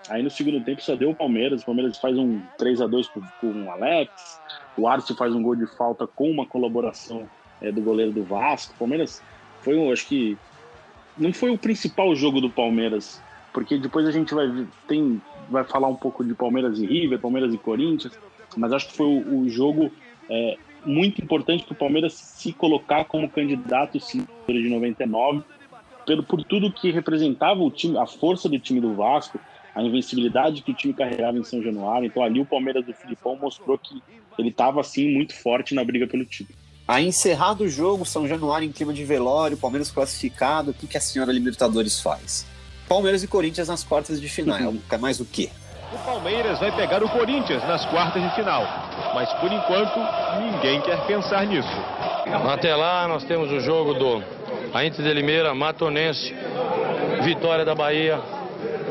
Aí 0.10 0.22
no 0.22 0.30
segundo 0.30 0.64
tempo 0.64 0.82
só 0.82 0.96
deu 0.96 1.12
o 1.12 1.16
Palmeiras. 1.16 1.62
O 1.62 1.66
Palmeiras 1.66 1.98
faz 1.98 2.18
um 2.18 2.42
3 2.58 2.82
a 2.82 2.88
2 2.88 3.08
com 3.08 3.22
o 3.48 3.72
Alex. 3.72 4.42
O 4.78 4.88
Arce 4.88 5.16
faz 5.16 5.34
um 5.34 5.42
gol 5.42 5.56
de 5.56 5.66
falta 5.78 6.06
com 6.06 6.30
uma 6.30 6.46
colaboração 6.46 7.30
é, 7.62 7.72
do 7.72 7.82
goleiro 7.82 8.12
do 8.12 8.24
Vasco. 8.24 8.74
O 8.74 8.78
Palmeiras 8.78 9.22
foi, 9.62 9.78
eu 9.78 9.92
acho 9.92 10.06
que 10.08 10.38
não 11.18 11.32
foi 11.32 11.52
o 11.52 11.58
principal 11.58 12.14
jogo 12.14 12.42
do 12.42 12.50
Palmeiras, 12.50 13.22
porque 13.54 13.78
depois 13.78 14.06
a 14.08 14.12
gente 14.12 14.34
vai 14.34 14.68
tem 14.88 15.22
vai 15.50 15.64
falar 15.64 15.88
um 15.88 15.96
pouco 15.96 16.24
de 16.24 16.34
Palmeiras 16.34 16.80
e 16.80 16.86
River, 16.86 17.20
Palmeiras 17.20 17.54
e 17.54 17.58
Corinthians, 17.58 18.18
mas 18.58 18.72
acho 18.72 18.88
que 18.88 18.98
foi 18.98 19.06
o, 19.06 19.42
o 19.42 19.50
jogo 19.50 19.92
é, 20.30 20.58
muito 20.86 21.24
importante 21.24 21.64
para 21.64 21.74
o 21.74 21.78
Palmeiras 21.78 22.14
se 22.14 22.54
colocar 22.54 23.06
como 23.06 23.30
candidato 23.30 24.00
sim 24.00 24.26
de 24.48 24.70
99, 24.70 25.44
pelo 26.06 26.24
por 26.24 26.44
tudo 26.44 26.72
que 26.72 26.92
representava 26.92 27.62
o 27.62 27.72
time, 27.72 27.98
a 27.98 28.06
força 28.06 28.50
do 28.50 28.60
time 28.60 28.82
do 28.82 28.94
Vasco, 28.94 29.40
a 29.74 29.82
invencibilidade 29.82 30.62
que 30.62 30.72
o 30.72 30.74
time 30.74 30.94
carregava 30.94 31.38
em 31.38 31.44
São 31.44 31.62
Januário. 31.62 32.06
Então 32.06 32.24
ali 32.24 32.40
o 32.40 32.46
Palmeiras 32.46 32.86
do 32.86 32.94
Filipão 32.94 33.36
mostrou 33.36 33.78
que 33.78 34.02
ele 34.38 34.50
estava 34.50 34.82
assim 34.82 35.10
muito 35.12 35.34
forte 35.34 35.74
na 35.74 35.84
briga 35.84 36.08
pelo 36.08 36.26
título. 36.26 36.58
Aí 36.88 37.08
encerrado 37.08 37.64
o 37.64 37.70
jogo, 37.70 38.06
São 38.06 38.28
Januário 38.28 38.68
em 38.68 38.72
clima 38.72 38.94
de 38.94 39.06
velório, 39.06 39.58
Palmeiras 39.58 39.90
classificado, 39.90 40.72
o 40.72 40.74
que, 40.74 40.86
que 40.86 40.98
a 40.98 41.02
senhora 41.02 41.32
Libertadores 41.32 42.02
faz? 42.02 42.46
Palmeiras 42.88 43.24
e 43.24 43.28
Corinthians 43.28 43.70
nas 43.70 43.84
quartas 43.84 44.20
de 44.20 44.28
final. 44.28 44.74
É 44.92 44.98
mais 44.98 45.20
o 45.20 45.26
quê? 45.26 45.50
O 45.94 45.98
Palmeiras 46.00 46.60
vai 46.60 46.72
pegar 46.72 47.04
o 47.04 47.10
Corinthians 47.10 47.64
nas 47.68 47.86
quartas 47.86 48.22
de 48.22 48.30
final. 48.32 48.66
Mas 49.14 49.32
por 49.34 49.52
enquanto, 49.52 50.00
ninguém 50.40 50.82
quer 50.82 50.98
pensar 51.06 51.46
nisso. 51.46 51.70
Até 52.52 52.76
lá 52.76 53.08
nós 53.08 53.24
temos 53.24 53.52
o 53.52 53.60
jogo 53.60 53.94
do 53.94 54.24
a 54.74 54.84
Inter 54.84 55.06
de 55.06 55.14
Limeira, 55.14 55.54
Matonense, 55.54 56.36
Vitória 57.22 57.64
da 57.64 57.76
Bahia, 57.76 58.20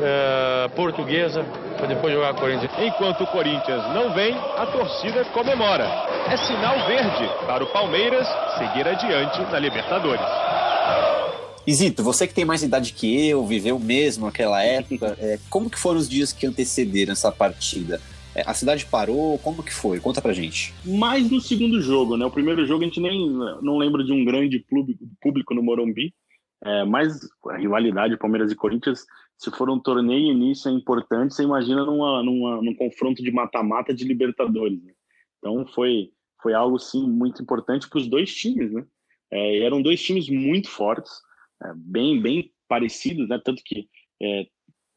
é, 0.01 0.69
Portuguesa, 0.69 1.45
para 1.75 1.87
depois 1.87 2.13
jogar 2.13 2.33
Corinthians. 2.35 2.71
Enquanto 2.79 3.25
o 3.25 3.27
Corinthians 3.27 3.83
não 3.93 4.11
vem, 4.11 4.33
a 4.57 4.65
torcida 4.65 5.25
comemora. 5.25 5.85
É 6.29 6.37
sinal 6.37 6.79
verde 6.87 7.29
para 7.45 7.65
o 7.65 7.67
Palmeiras 7.67 8.25
seguir 8.57 8.87
adiante 8.87 9.41
na 9.51 9.59
Libertadores. 9.59 10.25
Isito, 11.65 12.03
você 12.03 12.27
que 12.27 12.33
tem 12.33 12.43
mais 12.43 12.61
idade 12.61 12.91
que 12.91 13.29
eu, 13.29 13.45
viveu 13.45 13.79
mesmo 13.79 14.27
aquela 14.27 14.61
época, 14.61 15.15
é, 15.19 15.39
como 15.49 15.69
que 15.69 15.79
foram 15.79 15.99
os 15.99 16.09
dias 16.09 16.33
que 16.33 16.45
antecederam 16.45 17.13
essa 17.13 17.31
partida? 17.31 18.01
É, 18.35 18.41
a 18.45 18.53
cidade 18.53 18.85
parou, 18.85 19.37
como 19.39 19.63
que 19.63 19.73
foi? 19.73 19.99
Conta 19.99 20.21
pra 20.21 20.33
gente. 20.33 20.73
Mais 20.83 21.29
no 21.29 21.39
segundo 21.39 21.79
jogo, 21.79 22.17
né? 22.17 22.25
O 22.25 22.31
primeiro 22.31 22.65
jogo 22.65 22.83
a 22.83 22.87
gente 22.87 22.99
nem 22.99 23.29
não 23.61 23.77
lembra 23.77 24.03
de 24.03 24.11
um 24.11 24.25
grande 24.25 24.59
público, 24.59 25.05
público 25.21 25.53
no 25.53 25.63
Morumbi, 25.63 26.13
é, 26.65 26.83
mas 26.83 27.19
a 27.49 27.57
rivalidade 27.57 28.17
Palmeiras 28.17 28.51
e 28.51 28.55
Corinthians, 28.55 29.05
se 29.37 29.51
for 29.51 29.69
um 29.69 29.79
torneio 29.79 30.33
nisso 30.33 30.67
é 30.67 30.71
importante, 30.71 31.33
você 31.33 31.43
imagina 31.43 31.85
numa, 31.85 32.23
numa, 32.23 32.61
num 32.61 32.75
confronto 32.75 33.23
de 33.23 33.31
mata-mata 33.31 33.93
de 33.93 34.03
Libertadores. 34.03 34.83
Né? 34.83 34.93
Então 35.37 35.65
foi, 35.67 36.09
foi 36.41 36.53
algo 36.53 36.77
sim 36.77 37.07
muito 37.07 37.41
importante 37.41 37.87
para 37.87 37.99
os 37.99 38.07
dois 38.07 38.33
times, 38.33 38.71
né? 38.73 38.83
É, 39.31 39.59
eram 39.63 39.81
dois 39.81 40.01
times 40.01 40.29
muito 40.29 40.69
fortes 40.69 41.11
bem, 41.75 42.21
bem 42.21 42.51
parecidos, 42.67 43.27
né? 43.29 43.39
Tanto 43.43 43.63
que 43.63 43.87
é, 44.21 44.47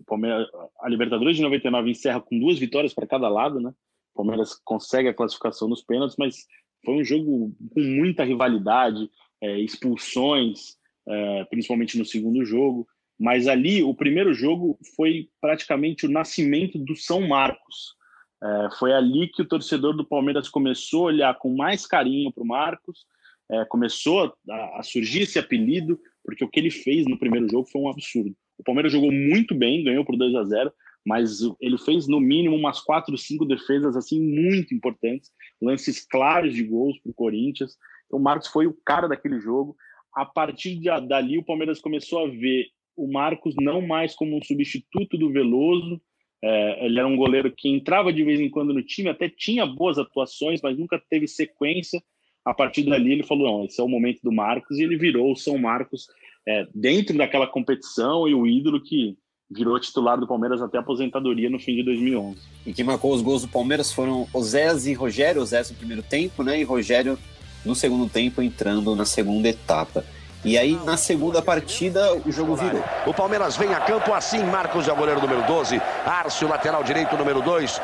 Palmeiras, 0.06 0.46
a 0.80 0.88
Libertadores 0.88 1.37
de 1.37 1.42
99 1.42 1.90
encerra 1.90 2.20
com 2.20 2.38
duas 2.38 2.58
vitórias 2.58 2.94
para 2.94 3.06
cada 3.06 3.28
lado, 3.28 3.61
né? 3.61 3.70
O 4.14 4.16
Palmeiras 4.16 4.54
consegue 4.64 5.08
a 5.08 5.14
classificação 5.14 5.68
nos 5.68 5.82
pênaltis, 5.82 6.16
mas 6.18 6.46
foi 6.85 6.94
um 6.94 7.04
jogo 7.04 7.54
com 7.75 7.80
muita 7.80 8.25
rivalidade, 8.25 9.11
é, 9.42 9.58
expulsões, 9.61 10.76
é, 11.06 11.44
principalmente 11.46 11.99
no 11.99 12.04
segundo 12.04 12.44
jogo. 12.44 12.87
Mas 13.18 13.49
ali, 13.49 13.82
o 13.82 13.94
primeiro 13.94 14.32
jogo 14.35 14.78
foi 14.94 15.28
praticamente 15.40 16.06
o 16.06 16.11
nascimento 16.11 16.78
do 16.78 16.94
São 16.94 17.26
Marcos. 17.26 17.94
É, 18.42 18.68
foi 18.78 18.92
ali 18.92 19.28
que 19.28 19.42
o 19.42 19.49
torcedor 19.49 19.96
do 19.96 20.06
Palmeiras 20.06 20.49
começou 20.49 21.04
a 21.04 21.06
olhar 21.06 21.38
com 21.38 21.54
mais 21.54 21.87
carinho 21.87 22.32
para 22.32 22.42
o 22.42 22.46
Marcos, 22.46 23.06
é, 23.50 23.64
começou 23.64 24.35
a, 24.50 24.78
a, 24.78 24.82
surgir 24.82 25.23
esse 25.23 25.38
apelido, 25.38 25.99
porque 26.26 26.45
o 26.45 26.49
que 26.49 26.59
ele 26.59 26.71
fez 26.71 27.06
no 27.06 27.18
primeiro 27.18 27.49
jogo 27.49 27.68
foi 27.71 27.80
um 27.80 27.88
absurdo. 27.88 28.35
O 28.59 28.64
Palmeiras 28.64 28.92
jogou 28.92 29.12
muito 29.12 29.54
bem, 29.54 29.85
ganhou 29.85 30.04
por 30.04 30.16
2 30.16 30.35
a 30.35 30.45
0 30.45 30.73
mas 31.06 31.38
ele 31.61 31.78
fez 31.78 32.09
no 32.09 32.18
mínimo 32.18 32.56
umas 32.56 32.80
quatro, 32.80 33.16
cinco 33.16 33.45
defesas 33.45 33.97
assim 33.97 34.21
muito 34.21 34.75
importantes, 34.75 35.30
lances 35.62 36.04
claros 36.04 36.52
de 36.52 36.64
gols 36.64 36.99
para 36.99 37.11
o 37.11 37.14
Corinthians. 37.14 37.76
Então, 38.06 38.18
o 38.18 38.23
Marcos 38.23 38.49
foi 38.49 38.66
o 38.66 38.76
cara 38.85 39.06
daquele 39.06 39.38
jogo. 39.38 39.76
A 40.12 40.26
partir 40.26 40.75
de, 40.75 40.88
dali, 41.06 41.38
o 41.38 41.45
Palmeiras 41.45 41.80
começou 41.80 42.26
a 42.26 42.28
ver 42.28 42.66
o 42.97 43.06
Marcos 43.06 43.54
não 43.56 43.80
mais 43.80 44.16
como 44.16 44.37
um 44.37 44.42
substituto 44.42 45.16
do 45.16 45.30
Veloso. 45.30 46.00
É, 46.42 46.87
ele 46.87 46.99
era 46.99 47.06
um 47.06 47.16
goleiro 47.16 47.54
que 47.56 47.68
entrava 47.68 48.12
de 48.12 48.25
vez 48.25 48.40
em 48.40 48.50
quando 48.50 48.75
no 48.75 48.83
time, 48.83 49.09
até 49.09 49.28
tinha 49.28 49.64
boas 49.64 49.99
atuações, 49.99 50.61
mas 50.61 50.76
nunca 50.76 51.00
teve 51.09 51.28
sequência 51.28 52.02
a 52.47 52.55
partir 52.55 52.85
dali 52.85 53.11
ele 53.11 53.25
falou, 53.25 53.59
não, 53.59 53.65
esse 53.65 53.81
é 53.81 53.85
o 53.85 53.88
momento 53.88 54.21
do 54.23 54.31
Marcos, 54.31 54.79
e 54.79 54.83
ele 54.85 54.97
virou 54.97 55.33
o 55.33 55.37
São 55.37 55.59
Marcos 55.59 56.07
é, 56.47 56.65
dentro 56.73 57.19
daquela 57.19 57.49
competição 57.49 58.29
e 58.29 58.35
o 58.35 58.47
ídolo 58.47 58.81
que 58.81 59.19
virou 59.50 59.79
titular 59.81 60.19
do 60.19 60.29
Palmeiras 60.29 60.62
até 60.62 60.79
a 60.79 60.81
aposentadoria 60.81 61.50
no 61.50 61.59
fim 61.59 61.75
de 61.75 61.83
2011. 61.83 62.38
E 62.65 62.73
quem 62.73 62.85
marcou 62.85 63.12
os 63.12 63.21
gols 63.21 63.43
do 63.43 63.49
Palmeiras 63.49 63.93
foram 63.93 64.29
Osés 64.33 64.87
e 64.87 64.93
Rogério, 64.93 65.43
Osés 65.43 65.71
no 65.71 65.76
primeiro 65.76 66.05
tempo, 66.05 66.45
né, 66.45 66.61
e 66.61 66.62
Rogério 66.62 67.19
no 67.65 67.75
segundo 67.75 68.09
tempo 68.09 68.41
entrando 68.41 68.95
na 68.95 69.05
segunda 69.05 69.49
etapa. 69.49 70.05
E 70.45 70.57
aí, 70.57 70.79
na 70.85 70.97
segunda 70.97 71.43
partida, 71.43 72.15
o 72.25 72.31
jogo 72.31 72.55
virou. 72.55 72.81
O 73.05 73.12
Palmeiras 73.12 73.57
vem 73.57 73.75
a 73.75 73.81
campo 73.81 74.12
assim, 74.15 74.38
Marcos 74.45 74.87
é 74.87 74.93
o 74.93 74.97
goleiro 74.97 75.21
número 75.21 75.45
12, 75.45 75.81
Árcio, 76.05 76.47
lateral 76.47 76.85
direito 76.85 77.17
número 77.17 77.43
2, 77.43 77.81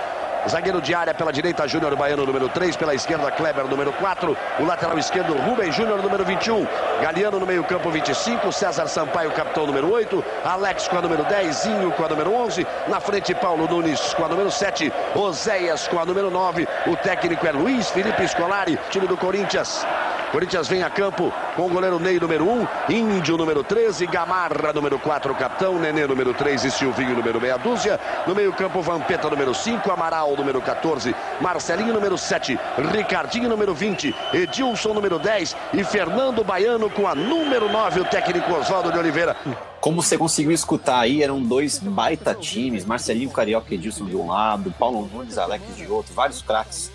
Zagueiro 0.48 0.80
de 0.80 0.94
área 0.94 1.14
pela 1.14 1.32
direita, 1.32 1.66
Júnior 1.68 1.94
Baiano, 1.96 2.26
número 2.26 2.48
3. 2.48 2.76
Pela 2.76 2.94
esquerda, 2.94 3.30
Kleber, 3.30 3.64
número 3.66 3.92
4. 3.92 4.36
O 4.58 4.64
lateral 4.64 4.98
esquerdo, 4.98 5.34
Rubem 5.34 5.70
Júnior, 5.70 6.02
número 6.02 6.24
21. 6.24 6.66
Galeano 7.00 7.38
no 7.38 7.46
meio-campo, 7.46 7.90
25. 7.90 8.52
César 8.52 8.86
Sampaio, 8.88 9.30
capitão, 9.32 9.66
número 9.66 9.90
8. 9.90 10.24
Alex 10.44 10.88
com 10.88 10.98
a 10.98 11.02
número 11.02 11.24
10. 11.24 11.56
Zinho 11.56 11.92
com 11.92 12.04
a 12.04 12.08
número 12.08 12.32
11. 12.32 12.66
Na 12.88 13.00
frente, 13.00 13.34
Paulo 13.34 13.68
Nunes 13.68 14.14
com 14.14 14.24
a 14.24 14.28
número 14.28 14.50
7. 14.50 14.92
Oséias 15.14 15.86
com 15.88 15.98
a 15.98 16.04
número 16.04 16.30
9. 16.30 16.68
O 16.86 16.96
técnico 16.96 17.46
é 17.46 17.52
Luiz 17.52 17.90
Felipe 17.90 18.26
Scolari, 18.26 18.78
time 18.90 19.06
do 19.06 19.16
Corinthians. 19.16 19.86
Corinthians 20.32 20.66
vem 20.66 20.82
a 20.82 20.88
campo 20.88 21.30
com 21.54 21.66
o 21.66 21.68
goleiro 21.68 21.98
Ney, 21.98 22.18
número 22.18 22.48
1, 22.48 22.66
Índio, 22.88 23.36
número 23.36 23.62
13, 23.62 24.06
Gamarra, 24.06 24.72
número 24.72 24.98
4, 24.98 25.34
capitão, 25.34 25.78
Nenê, 25.78 26.06
número 26.06 26.32
3 26.32 26.64
e 26.64 26.70
Silvinho, 26.70 27.14
número 27.14 27.38
meia 27.38 27.58
dúzia. 27.58 28.00
No 28.26 28.34
meio-campo, 28.34 28.80
Vampeta, 28.80 29.28
número 29.28 29.52
5, 29.52 29.92
Amaral, 29.92 30.34
número 30.34 30.62
14, 30.62 31.14
Marcelinho, 31.38 31.92
número 31.92 32.16
7, 32.16 32.58
Ricardinho, 32.94 33.46
número 33.46 33.74
20, 33.74 34.14
Edilson, 34.32 34.94
número 34.94 35.18
10 35.18 35.54
e 35.74 35.84
Fernando 35.84 36.42
Baiano 36.42 36.88
com 36.88 37.06
a 37.06 37.14
número 37.14 37.70
9, 37.70 38.00
o 38.00 38.04
técnico 38.06 38.54
Oswaldo 38.54 38.90
de 38.90 38.98
Oliveira. 38.98 39.36
Como 39.82 40.02
você 40.02 40.16
conseguiu 40.16 40.52
escutar 40.52 41.00
aí, 41.00 41.22
eram 41.22 41.42
dois 41.42 41.78
baita 41.78 42.34
times, 42.34 42.86
Marcelinho 42.86 43.28
Carioca 43.28 43.66
e 43.70 43.74
Edilson 43.74 44.06
de 44.06 44.16
um 44.16 44.28
lado, 44.28 44.72
Paulo 44.78 45.10
Nunes, 45.12 45.36
Alex 45.36 45.76
de 45.76 45.86
outro, 45.88 46.14
vários 46.14 46.40
craques 46.40 46.90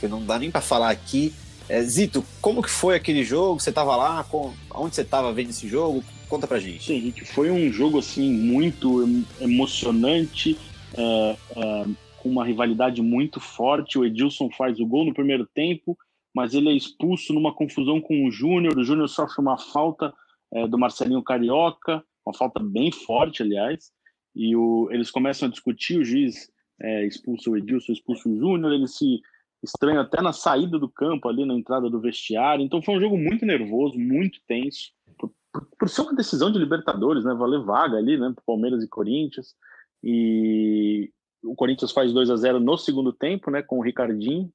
que 0.00 0.08
não 0.08 0.24
dá 0.24 0.38
nem 0.38 0.50
para 0.50 0.62
falar 0.62 0.88
aqui. 0.88 1.34
É, 1.68 1.82
Zito, 1.82 2.24
como 2.40 2.62
que 2.62 2.70
foi 2.70 2.96
aquele 2.96 3.22
jogo? 3.22 3.60
Você 3.60 3.68
estava 3.68 3.94
lá? 3.94 4.24
Com... 4.24 4.52
Onde 4.74 4.94
você 4.94 5.02
estava 5.02 5.32
vendo 5.32 5.50
esse 5.50 5.68
jogo? 5.68 6.02
Conta 6.28 6.46
pra 6.46 6.58
gente. 6.58 6.84
Sim, 6.84 6.94
Henrique, 6.94 7.24
foi 7.24 7.50
um 7.50 7.70
jogo 7.70 7.98
assim 7.98 8.32
muito 8.32 9.04
emocionante, 9.40 10.56
é, 10.96 11.36
é, 11.56 11.84
com 12.18 12.28
uma 12.30 12.44
rivalidade 12.44 13.02
muito 13.02 13.38
forte. 13.38 13.98
O 13.98 14.04
Edilson 14.04 14.50
faz 14.50 14.80
o 14.80 14.86
gol 14.86 15.04
no 15.04 15.14
primeiro 15.14 15.46
tempo, 15.46 15.96
mas 16.34 16.54
ele 16.54 16.70
é 16.70 16.72
expulso 16.72 17.32
numa 17.34 17.54
confusão 17.54 18.00
com 18.00 18.26
o 18.26 18.30
Júnior. 18.30 18.78
O 18.78 18.84
Júnior 18.84 19.08
sofre 19.08 19.40
uma 19.40 19.58
falta 19.58 20.12
é, 20.52 20.66
do 20.66 20.78
Marcelinho 20.78 21.22
Carioca, 21.22 22.02
uma 22.24 22.34
falta 22.34 22.60
bem 22.62 22.90
forte, 22.90 23.42
aliás. 23.42 23.90
E 24.34 24.56
o, 24.56 24.88
eles 24.90 25.10
começam 25.10 25.48
a 25.48 25.50
discutir, 25.50 25.98
o 25.98 26.04
juiz 26.04 26.50
é, 26.80 27.06
expulsa 27.06 27.50
o 27.50 27.56
Edilson, 27.56 27.92
expulsa 27.92 28.28
o 28.28 28.38
Júnior, 28.38 28.72
eles 28.72 28.96
se 28.96 29.20
estranho 29.62 30.00
até 30.00 30.22
na 30.22 30.32
saída 30.32 30.78
do 30.78 30.88
campo, 30.88 31.28
ali 31.28 31.44
na 31.44 31.54
entrada 31.54 31.90
do 31.90 32.00
vestiário. 32.00 32.64
Então 32.64 32.82
foi 32.82 32.96
um 32.96 33.00
jogo 33.00 33.16
muito 33.16 33.44
nervoso, 33.44 33.98
muito 33.98 34.40
tenso. 34.46 34.92
Por, 35.18 35.32
por, 35.52 35.68
por 35.78 35.88
ser 35.88 36.02
uma 36.02 36.14
decisão 36.14 36.50
de 36.50 36.58
Libertadores, 36.58 37.24
né? 37.24 37.34
Valer 37.34 37.60
vaga 37.60 37.96
ali, 37.96 38.16
né? 38.16 38.32
Palmeiras 38.46 38.82
e 38.82 38.88
Corinthians. 38.88 39.54
E 40.02 41.10
o 41.42 41.54
Corinthians 41.54 41.92
faz 41.92 42.12
2 42.12 42.30
a 42.30 42.36
0 42.36 42.60
no 42.60 42.76
segundo 42.76 43.12
tempo, 43.12 43.50
né? 43.50 43.62
Com 43.62 43.78
o 43.78 43.82
Ricardinho. 43.82 44.50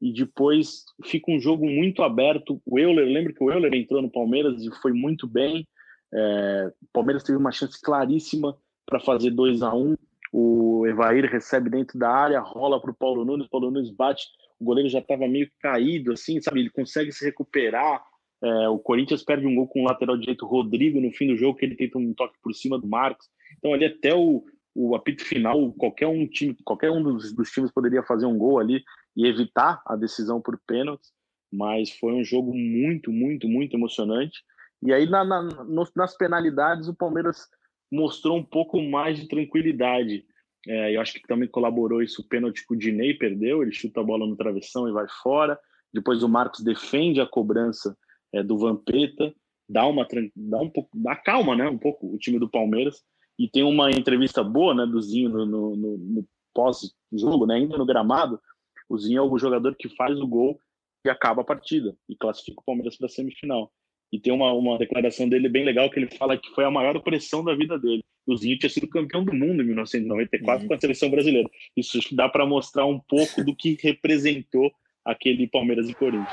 E 0.00 0.12
depois 0.12 0.84
fica 1.04 1.30
um 1.30 1.40
jogo 1.40 1.64
muito 1.64 2.02
aberto. 2.02 2.60
O 2.66 2.78
Euler, 2.78 3.06
lembra 3.06 3.32
que 3.32 3.42
o 3.42 3.50
Euler 3.50 3.72
entrou 3.72 4.02
no 4.02 4.10
Palmeiras 4.10 4.60
e 4.62 4.70
foi 4.80 4.92
muito 4.92 5.26
bem. 5.26 5.66
É, 6.12 6.72
o 6.82 6.86
Palmeiras 6.92 7.22
teve 7.22 7.38
uma 7.38 7.52
chance 7.52 7.80
claríssima 7.80 8.56
para 8.84 9.00
fazer 9.00 9.30
2 9.30 9.62
a 9.62 9.72
1 9.74 9.96
o 10.32 10.86
Evair 10.86 11.30
recebe 11.30 11.68
dentro 11.68 11.98
da 11.98 12.10
área, 12.10 12.40
rola 12.40 12.80
para 12.80 12.90
o 12.90 12.94
Paulo 12.94 13.24
Nunes, 13.24 13.46
Paulo 13.48 13.70
Nunes 13.70 13.90
bate 13.90 14.26
o 14.62 14.64
goleiro 14.64 14.88
já 14.88 15.00
estava 15.00 15.26
meio 15.26 15.50
caído, 15.60 16.12
assim, 16.12 16.40
sabe? 16.40 16.60
Ele 16.60 16.70
consegue 16.70 17.10
se 17.10 17.24
recuperar. 17.24 18.00
É, 18.40 18.68
o 18.68 18.78
Corinthians 18.78 19.24
perde 19.24 19.44
um 19.44 19.54
gol 19.56 19.66
com 19.66 19.82
o 19.82 19.84
lateral 19.84 20.16
direito 20.16 20.46
Rodrigo 20.46 21.00
no 21.00 21.10
fim 21.10 21.26
do 21.26 21.36
jogo, 21.36 21.58
que 21.58 21.64
ele 21.64 21.74
tenta 21.74 21.98
um 21.98 22.14
toque 22.14 22.38
por 22.40 22.54
cima 22.54 22.78
do 22.78 22.86
Marcos. 22.86 23.28
Então, 23.58 23.74
ali 23.74 23.84
até 23.84 24.14
o, 24.14 24.44
o 24.72 24.94
apito 24.94 25.24
final, 25.24 25.72
qualquer 25.72 26.06
um 26.06 26.26
time, 26.28 26.56
qualquer 26.64 26.92
um 26.92 27.02
dos, 27.02 27.32
dos 27.32 27.50
times 27.50 27.72
poderia 27.72 28.04
fazer 28.04 28.24
um 28.24 28.38
gol 28.38 28.60
ali 28.60 28.84
e 29.16 29.26
evitar 29.26 29.82
a 29.84 29.96
decisão 29.96 30.40
por 30.40 30.56
pênaltis. 30.64 31.10
Mas 31.52 31.90
foi 31.98 32.12
um 32.12 32.24
jogo 32.24 32.54
muito, 32.54 33.10
muito, 33.10 33.48
muito 33.48 33.76
emocionante. 33.76 34.44
E 34.80 34.92
aí, 34.92 35.08
na, 35.08 35.24
na, 35.24 35.48
nas 35.94 36.16
penalidades, 36.16 36.86
o 36.86 36.94
Palmeiras 36.94 37.48
mostrou 37.92 38.38
um 38.38 38.42
pouco 38.42 38.80
mais 38.80 39.20
de 39.20 39.28
tranquilidade. 39.28 40.24
É, 40.66 40.96
eu 40.96 41.00
acho 41.00 41.12
que 41.12 41.22
também 41.26 41.48
colaborou 41.48 42.02
isso 42.02 42.22
o 42.22 42.28
pênalti 42.28 42.66
que 42.66 42.74
o 42.74 42.78
Dinei 42.78 43.12
perdeu, 43.14 43.62
ele 43.62 43.72
chuta 43.72 44.00
a 44.00 44.04
bola 44.04 44.26
no 44.26 44.36
travessão 44.36 44.88
e 44.88 44.92
vai 44.92 45.06
fora. 45.22 45.58
Depois 45.92 46.22
o 46.22 46.28
Marcos 46.28 46.64
defende 46.64 47.20
a 47.20 47.26
cobrança 47.26 47.96
é, 48.32 48.42
do 48.42 48.56
Vampeta, 48.56 49.34
dá 49.68 49.86
uma 49.86 50.06
dá 50.34 50.58
um 50.58 50.70
pouco, 50.70 50.90
dá 50.94 51.14
calma, 51.14 51.54
né? 51.54 51.68
Um 51.68 51.78
pouco 51.78 52.06
o 52.06 52.18
time 52.18 52.38
do 52.38 52.48
Palmeiras. 52.48 53.02
E 53.38 53.48
tem 53.48 53.62
uma 53.62 53.90
entrevista 53.90 54.42
boa, 54.42 54.74
né, 54.74 54.86
do 54.86 55.00
Zinho 55.00 55.28
no, 55.28 55.46
no, 55.46 55.76
no, 55.76 55.98
no 55.98 56.28
pós-jogo, 56.54 57.46
né, 57.46 57.56
ainda 57.56 57.76
no 57.76 57.86
gramado. 57.86 58.40
O 58.88 58.96
Zinho 58.96 59.18
é 59.18 59.22
o 59.22 59.38
jogador 59.38 59.74
que 59.74 59.88
faz 59.88 60.18
o 60.20 60.26
gol 60.26 60.58
e 61.04 61.10
acaba 61.10 61.42
a 61.42 61.44
partida 61.44 61.96
e 62.08 62.14
classifica 62.14 62.60
o 62.60 62.64
Palmeiras 62.64 62.96
para 62.96 63.06
a 63.06 63.10
semifinal. 63.10 63.72
E 64.12 64.20
tem 64.20 64.32
uma, 64.32 64.52
uma 64.52 64.78
declaração 64.78 65.26
dele 65.26 65.48
bem 65.48 65.64
legal 65.64 65.88
que 65.88 65.98
ele 65.98 66.14
fala 66.18 66.36
que 66.36 66.50
foi 66.54 66.64
a 66.64 66.70
maior 66.70 67.00
pressão 67.00 67.42
da 67.42 67.54
vida 67.54 67.78
dele. 67.78 68.04
O 68.26 68.36
Zinho 68.36 68.58
tinha 68.58 68.68
sido 68.68 68.86
campeão 68.86 69.24
do 69.24 69.32
mundo 69.32 69.62
em 69.62 69.66
1994 69.66 70.62
uhum. 70.62 70.68
com 70.68 70.74
a 70.74 70.80
seleção 70.80 71.10
brasileira. 71.10 71.48
Isso 71.74 71.98
dá 72.12 72.28
para 72.28 72.44
mostrar 72.44 72.84
um 72.84 73.00
pouco 73.00 73.42
do 73.42 73.56
que 73.56 73.78
representou 73.82 74.70
aquele 75.02 75.48
Palmeiras 75.48 75.88
e 75.88 75.94
Corinthians. 75.94 76.28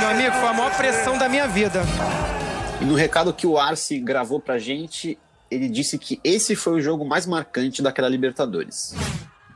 Meu 0.00 0.08
amigo, 0.08 0.32
foi 0.32 0.48
a 0.48 0.52
maior 0.52 0.76
pressão 0.76 1.16
da 1.16 1.28
minha 1.28 1.46
vida. 1.46 1.82
E 2.82 2.84
no 2.84 2.94
recado 2.96 3.32
que 3.32 3.46
o 3.46 3.56
Arce 3.56 4.00
gravou 4.00 4.40
pra 4.40 4.58
gente, 4.58 5.16
ele 5.48 5.68
disse 5.68 5.96
que 5.96 6.18
esse 6.24 6.56
foi 6.56 6.74
o 6.74 6.80
jogo 6.80 7.04
mais 7.04 7.24
marcante 7.24 7.80
daquela 7.80 8.08
Libertadores. 8.08 8.94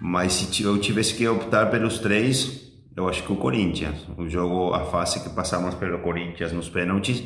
Mas 0.00 0.34
se 0.34 0.62
eu 0.62 0.78
tivesse 0.78 1.14
que 1.14 1.26
optar 1.26 1.66
pelos 1.70 1.98
três, 1.98 2.67
eu 2.98 3.08
acho 3.08 3.22
que 3.22 3.32
o 3.32 3.36
Corinthians. 3.36 4.06
O 4.16 4.28
jogo, 4.28 4.74
a 4.74 4.84
fase 4.84 5.22
que 5.22 5.30
passamos 5.30 5.74
pelo 5.76 6.00
Corinthians 6.00 6.52
nos 6.52 6.68
pênaltis, 6.68 7.22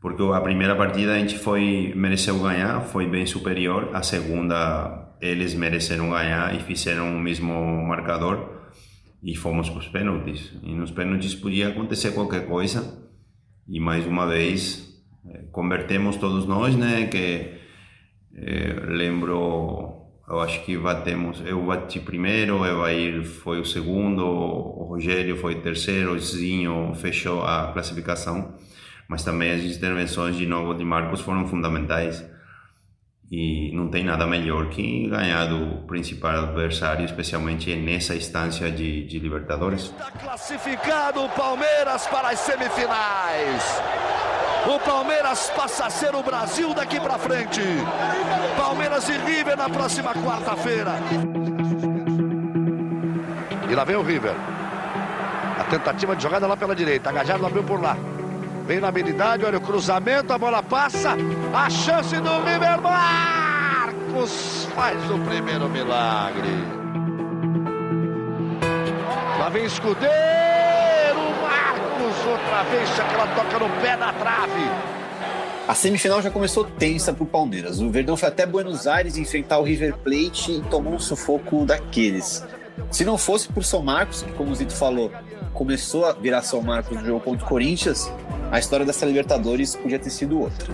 porque 0.00 0.22
a 0.22 0.40
primeira 0.40 0.74
partida 0.74 1.12
a 1.12 1.18
gente 1.18 1.38
foi 1.38 1.92
mereceu 1.94 2.38
ganhar, 2.38 2.80
foi 2.80 3.06
bem 3.06 3.26
superior. 3.26 3.90
A 3.92 4.02
segunda 4.02 5.14
eles 5.20 5.54
mereceram 5.54 6.10
ganhar 6.10 6.54
e 6.54 6.60
fizeram 6.60 7.14
o 7.14 7.20
mesmo 7.20 7.52
marcador 7.86 8.36
e 9.22 9.36
fomos 9.36 9.68
para 9.68 9.80
os 9.80 9.88
pênaltis. 9.88 10.52
E 10.62 10.74
nos 10.74 10.90
pênaltis 10.90 11.34
podia 11.34 11.68
acontecer 11.68 12.12
qualquer 12.12 12.46
coisa. 12.46 13.06
E 13.68 13.78
mais 13.78 14.06
uma 14.06 14.26
vez 14.26 14.98
eh, 15.28 15.44
convertemos 15.52 16.16
todos 16.16 16.46
nós, 16.46 16.74
né? 16.74 17.06
Que 17.08 17.52
eh, 18.34 18.80
lembro, 18.88 19.85
eu 20.28 20.40
acho 20.40 20.62
que 20.64 20.76
batemos, 20.76 21.40
eu 21.46 21.64
bati 21.64 22.00
primeiro, 22.00 22.58
o 22.58 22.66
Evair 22.66 23.24
foi 23.24 23.60
o 23.60 23.64
segundo, 23.64 24.24
o 24.24 24.84
Rogério 24.84 25.36
foi 25.36 25.54
o 25.54 25.62
terceiro, 25.62 26.14
o 26.14 26.18
Zinho 26.18 26.92
fechou 26.94 27.44
a 27.44 27.72
classificação. 27.72 28.54
Mas 29.08 29.22
também 29.22 29.52
as 29.52 29.62
intervenções 29.62 30.36
de 30.36 30.46
novo 30.46 30.74
de 30.74 30.84
Marcos 30.84 31.20
foram 31.20 31.46
fundamentais 31.46 32.28
e 33.30 33.72
não 33.72 33.88
tem 33.88 34.04
nada 34.04 34.26
melhor 34.26 34.68
que 34.68 35.08
ganhar 35.08 35.46
do 35.46 35.86
principal 35.86 36.44
adversário, 36.44 37.04
especialmente 37.04 37.74
nessa 37.74 38.14
instância 38.14 38.70
de, 38.70 39.04
de 39.06 39.18
Libertadores. 39.18 39.84
Está 39.84 40.10
classificado 40.10 41.24
o 41.24 41.28
Palmeiras 41.30 42.06
para 42.06 42.30
as 42.30 42.40
semifinais. 42.40 43.62
O 44.64 44.78
Palmeiras 44.80 45.50
passa 45.50 45.86
a 45.86 45.90
ser 45.90 46.14
o 46.14 46.22
Brasil 46.22 46.72
daqui 46.72 46.98
para 47.00 47.18
frente. 47.18 47.60
Palmeiras 48.56 49.08
e 49.08 49.12
River 49.18 49.56
na 49.56 49.68
próxima 49.68 50.12
quarta-feira. 50.14 50.92
E 53.68 53.74
lá 53.74 53.84
vem 53.84 53.96
o 53.96 54.02
River. 54.02 54.34
A 55.58 55.64
tentativa 55.64 56.14
de 56.16 56.22
jogada 56.22 56.46
lá 56.46 56.56
pela 56.56 56.74
direita. 56.74 57.10
Agajardo 57.10 57.46
abriu 57.46 57.64
por 57.64 57.80
lá. 57.80 57.96
Vem 58.66 58.80
na 58.80 58.88
habilidade, 58.88 59.44
olha 59.44 59.58
o 59.58 59.60
cruzamento, 59.60 60.32
a 60.32 60.38
bola 60.38 60.62
passa. 60.62 61.16
A 61.54 61.70
chance 61.70 62.16
do 62.16 62.42
River 62.42 62.80
Marcos 62.80 64.68
faz 64.74 65.10
o 65.10 65.18
primeiro 65.20 65.68
milagre. 65.68 66.76
Lá 69.38 69.48
vem 69.48 69.64
Escudeiro 69.64 70.35
outra 72.26 72.62
vez, 72.64 73.00
aquela 73.00 73.26
toca 73.34 73.58
no 73.58 73.80
pé 73.80 73.96
da 73.96 74.12
trave. 74.12 74.70
A 75.68 75.74
semifinal 75.74 76.22
já 76.22 76.30
começou 76.30 76.64
tensa 76.64 77.12
para 77.12 77.24
o 77.24 77.26
Palmeiras. 77.26 77.80
O 77.80 77.90
Verdão 77.90 78.16
foi 78.16 78.28
até 78.28 78.46
Buenos 78.46 78.86
Aires 78.86 79.16
enfrentar 79.16 79.58
o 79.58 79.64
River 79.64 79.96
Plate 79.96 80.52
e 80.52 80.60
tomou 80.70 80.94
um 80.94 80.98
sufoco 80.98 81.64
daqueles. 81.66 82.44
Se 82.90 83.04
não 83.04 83.18
fosse 83.18 83.48
por 83.48 83.64
São 83.64 83.82
Marcos, 83.82 84.22
que 84.22 84.32
como 84.32 84.52
o 84.52 84.54
Zito 84.54 84.74
falou, 84.74 85.10
começou 85.52 86.04
a 86.06 86.12
virar 86.12 86.42
São 86.42 86.62
Marcos 86.62 86.96
no 86.96 87.04
jogo 87.04 87.20
contra 87.20 87.44
o 87.44 87.48
Corinthians, 87.48 88.08
a 88.52 88.58
história 88.60 88.86
dessa 88.86 89.04
Libertadores 89.04 89.74
podia 89.74 89.98
ter 89.98 90.10
sido 90.10 90.38
outra. 90.40 90.72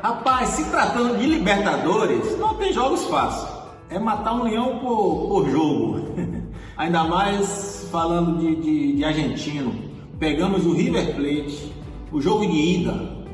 Rapaz, 0.00 0.50
se 0.50 0.64
tratando 0.70 1.18
de 1.18 1.26
Libertadores, 1.26 2.38
não 2.38 2.54
tem 2.54 2.72
jogos 2.72 3.04
fáceis. 3.06 3.50
É 3.90 3.98
matar 3.98 4.34
um 4.34 4.44
leão 4.44 4.78
por, 4.78 5.28
por 5.28 5.50
jogo. 5.50 6.14
Ainda 6.76 7.04
mais 7.04 7.88
falando 7.90 8.38
de, 8.38 8.56
de, 8.56 8.96
de 8.96 9.04
argentino. 9.04 9.91
Pegamos 10.22 10.64
o 10.64 10.72
River 10.72 11.16
Plate, 11.16 11.72
o 12.12 12.20
jogo 12.20 12.46
de 12.46 12.56
ida, 12.56 13.26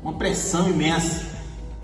uma 0.00 0.12
pressão 0.12 0.70
imensa. 0.70 1.36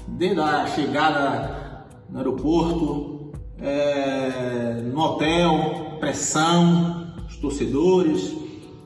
Desde 0.06 0.40
a 0.40 0.64
chegada 0.68 1.88
no 2.08 2.18
aeroporto, 2.18 3.32
é, 3.60 4.80
no 4.80 5.00
hotel, 5.00 5.96
pressão, 5.98 7.16
os 7.28 7.36
torcedores. 7.38 8.32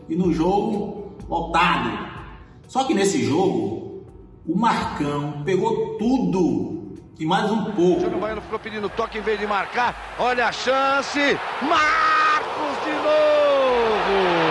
E 0.09 0.17
no 0.17 0.33
jogo, 0.33 1.19
lotado. 1.29 1.99
Só 2.67 2.85
que 2.85 2.95
nesse 2.95 3.23
jogo, 3.23 4.07
o 4.47 4.57
Marcão 4.57 5.43
pegou 5.45 5.99
tudo 5.99 6.97
e 7.21 7.27
mais 7.27 7.53
um 7.53 7.73
pouco. 7.73 8.07
O 8.07 8.19
Baiano 8.19 8.41
ficou 8.41 8.59
pedindo 8.59 8.89
toque 8.89 9.19
em 9.19 9.21
vez 9.21 9.39
de 9.39 9.47
marcar. 9.47 10.17
Olha 10.19 10.47
a 10.47 10.53
chance. 10.53 11.21
Marcos 11.61 12.85
de 12.87 12.93
novo. 12.93 14.49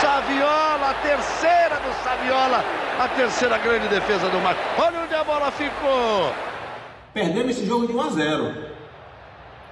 Saviola, 0.00 0.87
a 0.87 0.87
terceira 1.02 1.76
do 1.76 2.04
Saviola. 2.04 2.64
A 2.98 3.08
terceira 3.08 3.58
grande 3.58 3.88
defesa 3.88 4.28
do 4.28 4.40
Marcos. 4.40 4.64
Olha 4.78 5.00
onde 5.04 5.14
a 5.14 5.24
bola 5.24 5.50
ficou. 5.50 6.32
Perdemos 7.12 7.50
esse 7.52 7.66
jogo 7.66 7.86
de 7.86 7.92
1 7.92 8.00
a 8.00 8.10
0. 8.10 8.54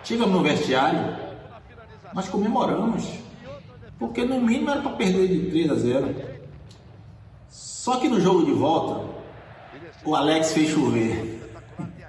Chegamos 0.04 0.34
no 0.34 0.42
vestiário, 0.42 1.16
mas 2.12 2.28
comemoramos. 2.28 3.04
Porque 3.98 4.24
no 4.24 4.40
mínimo 4.40 4.70
era 4.70 4.82
para 4.82 4.92
perder 4.92 5.28
de 5.28 5.50
3 5.50 5.70
a 5.70 5.74
0. 5.74 6.14
Só 7.48 7.96
que 7.96 8.08
no 8.08 8.20
jogo 8.20 8.44
de 8.44 8.52
volta, 8.52 9.08
o 10.04 10.14
Alex 10.14 10.52
fez 10.52 10.70
chover. 10.70 11.40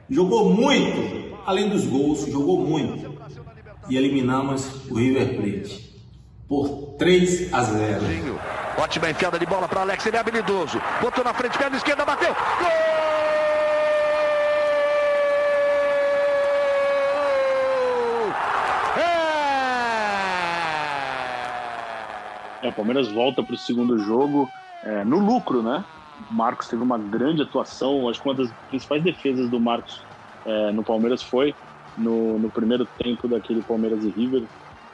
Jogou 0.09 0.53
muito, 0.53 1.37
além 1.45 1.69
dos 1.69 1.85
gols, 1.85 2.25
jogou 2.25 2.59
muito. 2.59 3.17
E 3.89 3.97
eliminamos 3.97 4.89
o 4.89 4.95
River 4.95 5.35
Plate 5.35 5.86
por 6.47 6.95
3 6.97 7.53
a 7.53 7.63
0. 7.63 8.39
Ótima 8.77 9.09
enfiada 9.09 9.37
de 9.37 9.45
bola 9.45 9.67
para 9.67 9.81
Alex, 9.81 10.05
ele 10.05 10.17
é 10.17 10.19
habilidoso. 10.19 10.81
Botou 11.01 11.23
na 11.23 11.33
frente, 11.33 11.57
perna 11.57 11.77
esquerda, 11.77 12.05
bateu. 12.05 12.33
Gol! 12.33 12.87
É, 22.61 22.69
o 22.69 22.73
Palmeiras 22.73 23.07
volta 23.11 23.43
para 23.43 23.53
o 23.53 23.57
segundo 23.57 23.97
jogo 23.99 24.49
é, 24.83 25.03
no 25.03 25.19
lucro, 25.19 25.61
né? 25.61 25.83
O 26.29 26.33
Marcos 26.33 26.67
teve 26.67 26.81
uma 26.81 26.97
grande 26.97 27.41
atuação. 27.41 28.09
Acho 28.09 28.21
que 28.21 28.27
uma 28.27 28.35
das 28.35 28.51
principais 28.69 29.03
defesas 29.03 29.49
do 29.49 29.59
Marcos 29.59 30.01
é, 30.45 30.71
no 30.71 30.83
Palmeiras 30.83 31.21
foi 31.21 31.53
no, 31.97 32.37
no, 32.39 32.49
primeiro 32.49 32.85
tempo 32.97 33.27
daquele 33.27 33.61
Palmeiras 33.61 34.03
e 34.03 34.09
River, 34.09 34.43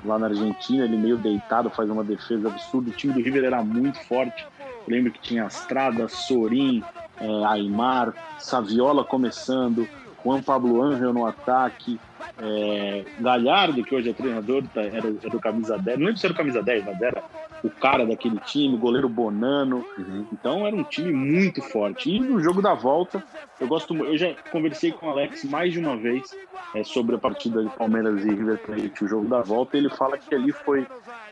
lá 0.05 0.19
na 0.19 0.27
Argentina. 0.27 0.85
Ele 0.85 0.97
meio 0.97 1.17
deitado, 1.17 1.69
faz 1.69 1.89
uma 1.89 2.03
defesa 2.03 2.47
absurda. 2.47 2.89
O 2.89 2.93
time 2.93 3.13
do 3.13 3.21
River 3.21 3.43
era 3.43 3.63
muito 3.63 3.99
forte. 4.05 4.45
Eu 4.87 4.93
lembro 4.93 5.11
que 5.11 5.19
tinha 5.19 5.45
Astrada, 5.45 6.07
Sorin, 6.07 6.83
é, 7.19 7.45
Aymar, 7.45 8.13
Saviola 8.37 9.03
começando, 9.03 9.87
Juan 10.23 10.41
Pablo 10.41 10.81
Angel 10.81 11.13
no 11.13 11.25
ataque, 11.25 11.99
é, 12.41 13.05
Galhardo, 13.19 13.83
que 13.83 13.93
hoje 13.93 14.09
é 14.09 14.13
treinador, 14.13 14.63
tá, 14.73 14.81
era, 14.81 15.13
era 15.23 15.37
o 15.37 15.39
camisa 15.39 15.77
10, 15.77 15.99
não 15.99 16.05
lembro 16.05 16.19
se 16.19 16.25
era 16.25 16.33
o 16.33 16.37
camisa 16.37 16.63
10, 16.63 16.85
mas 16.85 17.01
era 17.01 17.23
o 17.63 17.69
cara 17.69 18.05
daquele 18.05 18.37
time, 18.39 18.77
goleiro 18.77 19.07
Bonano. 19.07 19.85
Uhum. 19.97 20.27
Então 20.33 20.67
era 20.67 20.75
um 20.75 20.83
time 20.83 21.13
muito 21.13 21.61
forte. 21.61 22.09
E 22.09 22.19
no 22.19 22.41
jogo 22.41 22.61
da 22.61 22.73
volta, 22.73 23.23
eu 23.59 23.67
gosto 23.67 23.95
eu 23.95 24.17
já 24.17 24.33
conversei 24.51 24.91
com 24.91 25.07
o 25.07 25.09
Alex 25.09 25.43
mais 25.45 25.71
de 25.71 25.79
uma 25.79 25.95
vez 25.95 26.35
é, 26.73 26.83
sobre 26.83 27.15
a 27.15 27.19
partida 27.19 27.63
de 27.63 27.69
Palmeiras 27.69 28.25
e 28.25 28.29
River 28.29 28.57
Plate, 28.59 29.03
o 29.03 29.07
jogo 29.07 29.27
da 29.27 29.41
volta, 29.41 29.77
ele 29.77 29.89
fala 29.89 30.17
que 30.17 30.33
ali 30.33 30.51
foi 30.51 30.85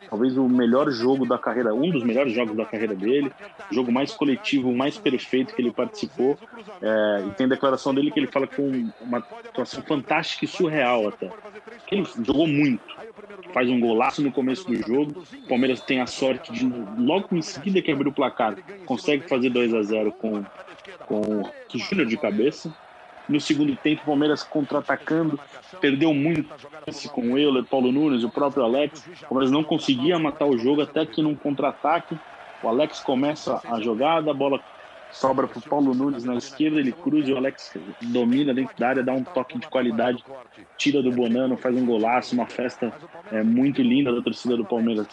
talvez 0.09 0.37
o 0.37 0.47
melhor 0.47 0.89
jogo 0.91 1.25
da 1.25 1.37
carreira, 1.37 1.73
um 1.73 1.89
dos 1.89 2.03
melhores 2.03 2.33
jogos 2.33 2.55
da 2.55 2.65
carreira 2.65 2.93
dele, 2.93 3.31
jogo 3.71 3.91
mais 3.91 4.13
coletivo, 4.13 4.71
mais 4.71 4.97
perfeito 4.97 5.55
que 5.55 5.61
ele 5.61 5.71
participou. 5.71 6.37
É, 6.81 7.25
e 7.27 7.31
tem 7.31 7.47
declaração 7.47 7.93
dele 7.93 8.11
que 8.11 8.19
ele 8.19 8.27
fala 8.27 8.45
com 8.45 8.89
uma 9.01 9.17
atuação 9.17 9.81
fantástica 9.83 10.45
e 10.45 10.47
surreal 10.47 11.07
até. 11.07 11.31
Ele 11.91 12.05
jogou 12.23 12.47
muito, 12.47 12.83
faz 13.53 13.69
um 13.69 13.79
golaço 13.79 14.21
no 14.21 14.31
começo 14.31 14.67
do 14.67 14.75
jogo. 14.75 15.23
O 15.45 15.47
Palmeiras 15.47 15.81
tem 15.81 16.01
a 16.01 16.07
sorte 16.21 16.53
de, 16.53 16.71
logo 16.99 17.29
em 17.31 17.41
seguida 17.41 17.81
que 17.81 17.91
abriu 17.91 18.11
o 18.11 18.13
placar, 18.13 18.55
consegue 18.85 19.27
fazer 19.27 19.49
2 19.49 19.73
a 19.73 19.81
0 19.81 20.11
com, 20.11 20.43
com 21.07 21.43
Júnior 21.73 22.07
de 22.07 22.15
cabeça. 22.15 22.71
No 23.27 23.39
segundo 23.39 23.75
tempo, 23.75 24.03
o 24.03 24.05
Palmeiras 24.05 24.43
contra-atacando, 24.43 25.39
perdeu 25.79 26.13
muito 26.13 26.53
com 27.11 27.31
o 27.31 27.37
Euler, 27.37 27.63
Paulo 27.63 27.91
Nunes, 27.91 28.23
o 28.23 28.29
próprio 28.29 28.63
Alex. 28.63 29.03
O 29.23 29.29
Palmeiras 29.29 29.51
não 29.51 29.63
conseguia 29.63 30.19
matar 30.19 30.45
o 30.45 30.57
jogo 30.57 30.81
até 30.81 31.05
que 31.05 31.23
num 31.23 31.33
contra-ataque, 31.33 32.15
o 32.61 32.67
Alex 32.67 32.99
começa 32.99 33.59
a 33.65 33.79
jogada, 33.79 34.29
a 34.29 34.33
bola 34.33 34.59
sobra 35.11 35.47
para 35.47 35.59
o 35.59 35.61
Paulo 35.61 35.93
Nunes 35.93 36.23
na 36.23 36.35
esquerda, 36.35 36.79
ele 36.79 36.91
cruza 36.91 37.33
o 37.33 37.37
Alex 37.37 37.77
domina 38.01 38.53
dentro 38.53 38.75
da 38.77 38.89
área, 38.89 39.03
dá 39.03 39.13
um 39.13 39.23
toque 39.23 39.59
de 39.59 39.67
qualidade, 39.67 40.23
tira 40.77 41.01
do 41.01 41.11
Bonano, 41.11 41.57
faz 41.57 41.75
um 41.75 41.85
golaço, 41.85 42.35
uma 42.35 42.47
festa 42.47 42.91
é, 43.31 43.43
muito 43.43 43.81
linda 43.81 44.13
da 44.13 44.21
torcida 44.21 44.55
do 44.57 44.65
Palmeiras 44.65 45.07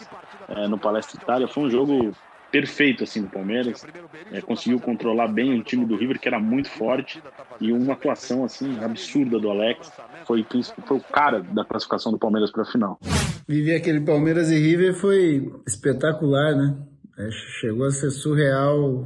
é, 0.47 0.67
no 0.67 0.77
Palestra 0.77 1.21
Itália. 1.21 1.47
Foi 1.47 1.63
um 1.63 1.69
jogo 1.69 2.13
perfeito 2.51 3.03
assim 3.03 3.21
do 3.21 3.29
Palmeiras, 3.29 3.85
é, 4.31 4.41
conseguiu 4.41 4.79
controlar 4.79 5.27
bem 5.27 5.59
o 5.59 5.63
time 5.63 5.85
do 5.85 5.95
River 5.95 6.19
que 6.19 6.27
era 6.27 6.39
muito 6.39 6.69
forte 6.69 7.21
e 7.61 7.71
uma 7.71 7.93
atuação 7.93 8.43
assim 8.43 8.83
absurda 8.83 9.39
do 9.39 9.49
Alex. 9.49 9.91
Foi, 10.25 10.45
foi 10.85 10.97
o 10.97 11.01
cara 11.01 11.41
da 11.41 11.63
classificação 11.63 12.11
do 12.11 12.17
Palmeiras 12.17 12.51
para 12.51 12.63
a 12.63 12.65
final. 12.65 12.99
Viver 13.47 13.75
aquele 13.75 14.01
Palmeiras 14.01 14.49
e 14.51 14.57
River 14.57 14.93
foi 14.95 15.51
espetacular, 15.67 16.55
né? 16.55 16.77
É, 17.17 17.29
chegou 17.59 17.85
a 17.85 17.91
ser 17.91 18.11
surreal, 18.11 19.05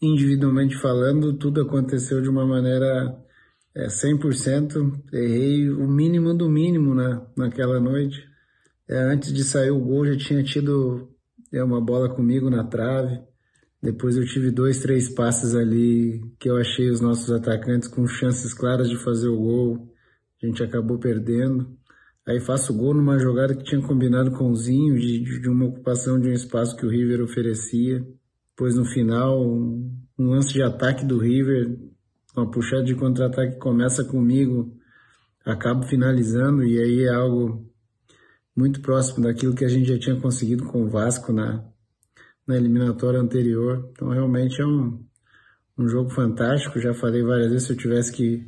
individualmente 0.00 0.76
falando, 0.76 1.34
tudo 1.34 1.62
aconteceu 1.62 2.22
de 2.22 2.28
uma 2.28 2.46
maneira 2.46 3.16
é, 3.74 3.86
100%. 3.86 5.02
Errei 5.12 5.70
o 5.70 5.86
mínimo 5.88 6.34
do 6.34 6.48
mínimo 6.48 6.94
na, 6.94 7.26
naquela 7.36 7.78
noite. 7.78 8.24
É, 8.88 8.98
antes 8.98 9.32
de 9.32 9.44
sair 9.44 9.70
o 9.70 9.80
gol, 9.80 10.06
já 10.06 10.16
tinha 10.16 10.42
tido 10.42 11.08
é, 11.52 11.62
uma 11.62 11.80
bola 11.80 12.08
comigo 12.14 12.48
na 12.50 12.64
trave. 12.64 13.20
Depois 13.82 14.16
eu 14.16 14.26
tive 14.26 14.50
dois, 14.50 14.80
três 14.80 15.08
passes 15.08 15.54
ali 15.54 16.20
que 16.38 16.50
eu 16.50 16.56
achei 16.56 16.90
os 16.90 17.00
nossos 17.00 17.30
atacantes 17.30 17.88
com 17.88 18.06
chances 18.06 18.52
claras 18.52 18.88
de 18.88 18.96
fazer 18.96 19.28
o 19.28 19.38
gol. 19.38 19.94
A 20.42 20.46
gente 20.46 20.62
acabou 20.62 20.98
perdendo. 20.98 21.78
Aí 22.26 22.40
faço 22.40 22.76
gol 22.76 22.94
numa 22.94 23.18
jogada 23.18 23.54
que 23.54 23.64
tinha 23.64 23.80
combinado 23.80 24.32
com 24.32 24.50
o 24.50 24.56
Zinho, 24.56 24.98
de, 24.98 25.40
de 25.40 25.48
uma 25.48 25.66
ocupação 25.66 26.20
de 26.20 26.28
um 26.28 26.32
espaço 26.32 26.76
que 26.76 26.84
o 26.84 26.90
River 26.90 27.22
oferecia. 27.22 28.06
Depois 28.60 28.76
no 28.76 28.84
final, 28.84 29.42
um, 29.42 29.90
lance 30.18 30.52
de 30.52 30.62
ataque 30.62 31.02
do 31.02 31.16
River, 31.16 31.78
uma 32.36 32.50
puxada 32.50 32.84
de 32.84 32.94
contra-ataque 32.94 33.58
começa 33.58 34.04
comigo, 34.04 34.76
acabo 35.46 35.84
finalizando 35.84 36.62
e 36.62 36.78
aí 36.78 37.04
é 37.04 37.14
algo 37.14 37.66
muito 38.54 38.82
próximo 38.82 39.24
daquilo 39.24 39.54
que 39.54 39.64
a 39.64 39.68
gente 39.68 39.88
já 39.88 39.98
tinha 39.98 40.20
conseguido 40.20 40.66
com 40.66 40.82
o 40.82 40.90
Vasco 40.90 41.32
na, 41.32 41.64
na 42.46 42.54
eliminatória 42.54 43.18
anterior. 43.18 43.88
Então 43.92 44.10
realmente 44.10 44.60
é 44.60 44.66
um, 44.66 45.02
um 45.78 45.88
jogo 45.88 46.10
fantástico. 46.10 46.78
Já 46.78 46.92
falei 46.92 47.22
várias 47.22 47.50
vezes, 47.50 47.66
se 47.66 47.72
eu 47.72 47.78
tivesse 47.78 48.12
que 48.12 48.46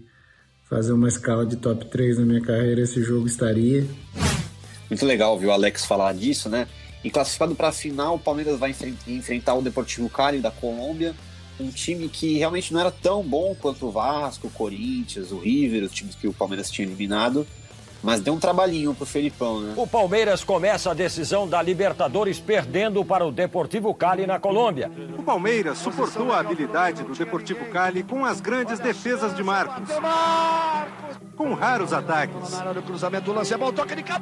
fazer 0.69 0.93
uma 0.93 1.09
escala 1.09 1.47
de 1.47 1.57
top 1.57 1.87
3 1.87 2.19
na 2.19 2.27
minha 2.27 2.43
carreira, 2.43 2.83
esse 2.83 3.03
jogo 3.03 3.27
estaria. 3.27 3.87
Muito 4.91 5.07
legal 5.07 5.39
viu 5.39 5.49
o 5.49 5.53
Alex 5.53 5.87
falar 5.87 6.13
disso, 6.13 6.51
né? 6.51 6.69
E 7.05 7.11
classificado 7.11 7.55
para 7.55 7.69
a 7.69 7.73
final, 7.73 8.15
o 8.15 8.19
Palmeiras 8.19 8.59
vai 8.59 8.75
enfrentar 9.07 9.55
o 9.55 9.63
Deportivo 9.63 10.09
Cali 10.09 10.39
da 10.39 10.51
Colômbia, 10.51 11.15
um 11.59 11.71
time 11.71 12.09
que 12.09 12.39
realmente 12.39 12.73
não 12.73 12.81
era 12.81 12.91
tão 12.91 13.23
bom 13.23 13.55
quanto 13.55 13.87
o 13.87 13.91
Vasco, 13.91 14.47
o 14.47 14.51
Corinthians, 14.51 15.31
o 15.33 15.39
River, 15.39 15.85
os 15.85 15.93
times 15.93 16.15
que 16.15 16.27
o 16.27 16.33
Palmeiras 16.33 16.71
tinha 16.71 16.87
eliminado. 16.87 17.47
Mas 18.03 18.21
deu 18.21 18.35
um 18.35 18.39
trabalhinho 18.39 18.93
pro 18.95 19.07
Felipão, 19.07 19.61
né? 19.61 19.75
O 19.77 19.87
Palmeiras 19.87 20.43
começa 20.43 20.91
a 20.91 20.95
decisão 20.95 21.47
da 21.49 21.63
Libertadores 21.63 22.41
perdendo 22.41 23.05
para 23.05 23.25
o 23.25 23.31
Deportivo 23.31 23.95
Cali 23.95 24.27
na 24.27 24.41
Colômbia. 24.41 24.91
O 25.17 25.23
Palmeiras 25.23 25.79
suportou 25.79 26.33
a 26.33 26.41
habilidade 26.41 27.05
do 27.05 27.15
Deportivo 27.15 27.65
Cali 27.67 28.03
com 28.03 28.25
as 28.25 28.41
grandes 28.41 28.81
defesas 28.81 29.35
de 29.37 29.45
Marcos. 29.45 29.89
Com 31.37 31.55
raros 31.55 31.93
ataques. 31.93 32.53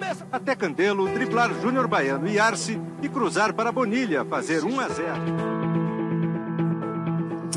é. 0.03 0.27
Até 0.31 0.55
Candelo 0.55 1.09
driblar 1.09 1.53
Júnior 1.61 1.89
Baiano 1.89 2.29
e 2.29 2.39
Arce 2.39 2.81
e 3.03 3.09
cruzar 3.09 3.55
para 3.55 3.73
Bonilha, 3.73 4.25
fazer 4.27 4.63
1 4.63 4.81
a 4.81 4.89
0. 4.89 5.61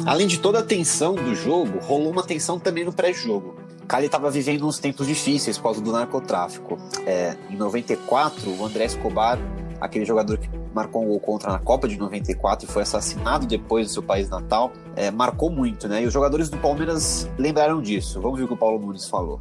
Além 0.06 0.28
de 0.28 0.40
toda 0.40 0.60
a 0.60 0.64
tensão 0.64 1.16
do 1.16 1.36
jogo, 1.36 1.80
rolou 1.80 2.12
uma 2.12 2.24
tensão 2.24 2.60
também 2.60 2.84
no 2.84 2.92
pré-jogo. 2.92 3.63
Cali 3.88 4.06
estava 4.06 4.30
vivendo 4.30 4.68
uns 4.68 4.80
tempos 4.80 5.08
difíceis 5.08 5.58
por 5.58 5.64
causa 5.64 5.82
do 5.82 5.92
narcotráfico. 5.92 6.78
É, 7.06 7.36
em 7.50 7.56
94, 7.56 8.50
o 8.50 8.66
André 8.66 8.86
Escobar, 8.86 9.38
aquele 9.80 10.06
jogador 10.06 10.38
que 10.38 10.50
marcou 10.74 11.04
um 11.04 11.08
gol 11.08 11.20
contra 11.20 11.52
na 11.52 11.60
Copa 11.60 11.88
de 11.88 11.98
94 11.98 12.68
e 12.68 12.72
foi 12.72 12.82
assassinado 12.82 13.46
depois 13.46 13.88
do 13.88 13.94
seu 13.94 14.04
país 14.04 14.30
natal, 14.30 14.72
é, 14.96 15.12
marcou 15.12 15.50
muito, 15.50 15.88
né? 15.88 16.02
E 16.02 16.06
os 16.06 16.14
jogadores 16.14 16.50
do 16.50 16.58
Palmeiras 16.58 17.30
lembraram 17.38 17.82
disso. 17.82 18.20
Vamos 18.22 18.40
ver 18.40 18.46
o 18.46 18.48
que 18.48 18.54
o 18.54 18.58
Paulo 18.58 18.80
Nunes 18.80 19.08
falou. 19.08 19.40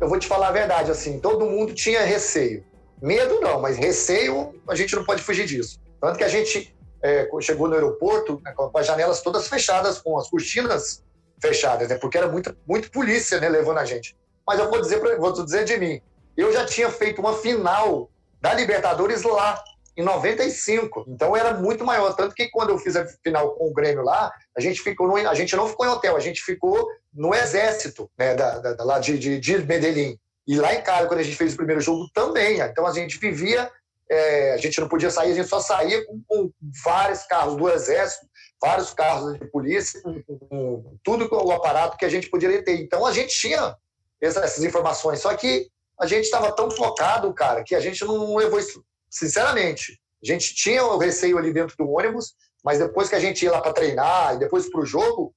Eu 0.00 0.08
vou 0.08 0.18
te 0.18 0.26
falar 0.26 0.48
a 0.48 0.52
verdade, 0.52 0.90
assim, 0.90 1.18
todo 1.18 1.44
mundo 1.44 1.74
tinha 1.74 2.02
receio. 2.02 2.64
Medo 3.02 3.40
não, 3.40 3.60
mas 3.60 3.76
receio 3.76 4.54
a 4.68 4.74
gente 4.74 4.94
não 4.94 5.04
pode 5.04 5.22
fugir 5.22 5.46
disso. 5.46 5.80
Tanto 6.00 6.16
que 6.16 6.24
a 6.24 6.28
gente 6.28 6.74
é, 7.02 7.28
chegou 7.40 7.66
no 7.68 7.74
aeroporto 7.74 8.40
né, 8.44 8.52
com 8.52 8.70
as 8.76 8.86
janelas 8.86 9.22
todas 9.22 9.48
fechadas, 9.48 9.98
com 9.98 10.18
as 10.18 10.28
cortinas 10.28 11.02
fechadas, 11.40 11.88
né? 11.88 11.96
Porque 11.98 12.18
era 12.18 12.28
muito, 12.28 12.56
muito 12.66 12.90
polícia, 12.90 13.40
né, 13.40 13.48
levando 13.48 13.78
a 13.78 13.84
gente. 13.84 14.16
Mas 14.46 14.58
eu 14.58 14.68
vou 14.68 14.80
dizer, 14.80 15.00
vou 15.18 15.32
dizer 15.32 15.64
de 15.64 15.76
mim, 15.76 16.00
eu 16.36 16.52
já 16.52 16.64
tinha 16.64 16.90
feito 16.90 17.20
uma 17.20 17.34
final 17.34 18.10
da 18.40 18.54
Libertadores 18.54 19.22
lá 19.22 19.62
em 19.96 20.02
95. 20.02 21.04
Então 21.08 21.36
era 21.36 21.54
muito 21.54 21.84
maior, 21.84 22.14
tanto 22.14 22.34
que 22.34 22.48
quando 22.50 22.70
eu 22.70 22.78
fiz 22.78 22.96
a 22.96 23.06
final 23.22 23.54
com 23.54 23.68
o 23.68 23.72
Grêmio 23.72 24.02
lá, 24.02 24.32
a 24.56 24.60
gente 24.60 24.80
ficou 24.80 25.06
no, 25.06 25.16
a 25.16 25.34
gente 25.34 25.54
não 25.54 25.68
ficou 25.68 25.86
em 25.86 25.90
hotel, 25.90 26.16
a 26.16 26.20
gente 26.20 26.42
ficou 26.42 26.88
no 27.12 27.34
exército, 27.34 28.10
né, 28.18 28.34
da, 28.34 28.58
da 28.58 28.84
lá 28.84 28.98
de, 28.98 29.18
de, 29.18 29.38
de 29.38 29.58
Medellín. 29.58 30.18
E 30.46 30.56
lá 30.56 30.74
em 30.74 30.82
Cali, 30.82 31.06
quando 31.06 31.20
a 31.20 31.22
gente 31.22 31.36
fez 31.36 31.52
o 31.52 31.56
primeiro 31.56 31.80
jogo, 31.80 32.08
também. 32.12 32.58
Então 32.60 32.86
a 32.86 32.92
gente 32.92 33.18
vivia, 33.18 33.70
é, 34.10 34.54
a 34.54 34.56
gente 34.56 34.80
não 34.80 34.88
podia 34.88 35.10
sair, 35.10 35.32
a 35.32 35.34
gente 35.34 35.48
só 35.48 35.60
saía 35.60 36.04
com, 36.06 36.22
com 36.26 36.50
vários 36.82 37.22
carros 37.24 37.56
do 37.56 37.68
exército 37.68 38.26
vários 38.60 38.92
carros 38.92 39.38
de 39.38 39.46
polícia, 39.46 40.00
com, 40.02 40.22
com 40.22 40.98
tudo 41.02 41.28
o 41.32 41.52
aparato 41.52 41.96
que 41.96 42.04
a 42.04 42.08
gente 42.08 42.28
poderia 42.28 42.62
ter. 42.62 42.80
Então 42.80 43.06
a 43.06 43.12
gente 43.12 43.38
tinha 43.38 43.74
essas 44.20 44.62
informações, 44.62 45.20
só 45.20 45.34
que 45.34 45.68
a 45.98 46.06
gente 46.06 46.24
estava 46.24 46.52
tão 46.52 46.70
focado, 46.70 47.32
cara, 47.32 47.64
que 47.64 47.74
a 47.74 47.80
gente 47.80 48.04
não 48.04 48.36
levou 48.36 48.58
isso. 48.58 48.84
Sinceramente, 49.08 49.98
a 50.22 50.26
gente 50.26 50.54
tinha 50.54 50.84
o 50.84 50.98
receio 50.98 51.38
ali 51.38 51.52
dentro 51.52 51.76
do 51.76 51.90
ônibus, 51.90 52.34
mas 52.62 52.78
depois 52.78 53.08
que 53.08 53.14
a 53.14 53.20
gente 53.20 53.44
ia 53.44 53.52
lá 53.52 53.60
para 53.60 53.72
treinar 53.72 54.34
e 54.34 54.38
depois 54.38 54.70
para 54.70 54.80
o 54.80 54.86
jogo, 54.86 55.34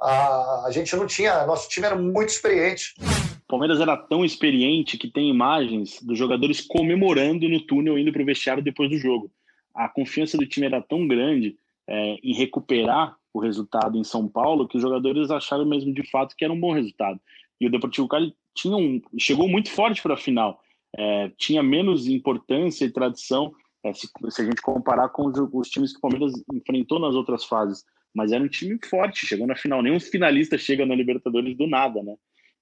a, 0.00 0.66
a 0.66 0.70
gente 0.70 0.94
não 0.94 1.06
tinha. 1.06 1.46
Nosso 1.46 1.68
time 1.68 1.86
era 1.86 1.96
muito 1.96 2.28
experiente. 2.28 2.94
O 3.00 3.48
Palmeiras 3.48 3.80
era 3.80 3.96
tão 3.96 4.24
experiente 4.24 4.98
que 4.98 5.10
tem 5.10 5.30
imagens 5.30 6.00
dos 6.02 6.18
jogadores 6.18 6.60
comemorando 6.60 7.48
no 7.48 7.60
túnel 7.66 7.98
indo 7.98 8.12
para 8.12 8.22
o 8.22 8.26
vestiário 8.26 8.62
depois 8.62 8.90
do 8.90 8.98
jogo. 8.98 9.30
A 9.74 9.88
confiança 9.88 10.36
do 10.36 10.46
time 10.46 10.66
era 10.66 10.82
tão 10.82 11.06
grande 11.08 11.56
é, 11.88 12.18
em 12.22 12.34
recuperar 12.34 13.16
o 13.32 13.40
resultado 13.40 13.96
em 13.96 14.04
São 14.04 14.28
Paulo 14.28 14.68
que 14.68 14.76
os 14.76 14.82
jogadores 14.82 15.30
acharam 15.30 15.64
mesmo 15.64 15.92
de 15.92 16.08
fato 16.10 16.36
que 16.36 16.44
era 16.44 16.52
um 16.52 16.60
bom 16.60 16.72
resultado. 16.72 17.18
E 17.60 17.66
o 17.66 17.70
Deportivo 17.70 18.06
Cali 18.06 18.34
tinha 18.54 18.76
um, 18.76 19.00
chegou 19.18 19.48
muito 19.48 19.70
forte 19.70 20.02
para 20.02 20.14
a 20.14 20.18
final, 20.18 20.60
é, 20.96 21.30
tinha 21.36 21.62
menos 21.62 22.06
importância 22.06 22.84
e 22.84 22.90
tradição 22.90 23.52
é, 23.84 23.92
se, 23.92 24.08
se, 24.30 24.42
a 24.42 24.44
gente 24.44 24.60
comparar 24.60 25.08
com 25.10 25.26
os, 25.26 25.38
os, 25.52 25.68
times 25.68 25.92
que 25.92 25.98
o 25.98 26.00
Palmeiras 26.00 26.32
enfrentou 26.52 26.98
nas 26.98 27.14
outras 27.14 27.44
fases. 27.44 27.84
Mas 28.14 28.32
era 28.32 28.42
um 28.42 28.48
time 28.48 28.78
forte, 28.84 29.26
chegou 29.26 29.46
na 29.46 29.54
final. 29.54 29.82
Nenhum 29.82 30.00
finalista 30.00 30.58
chega 30.58 30.84
na 30.84 30.94
Libertadores 30.94 31.56
do 31.56 31.66
nada, 31.66 32.02
né? 32.02 32.16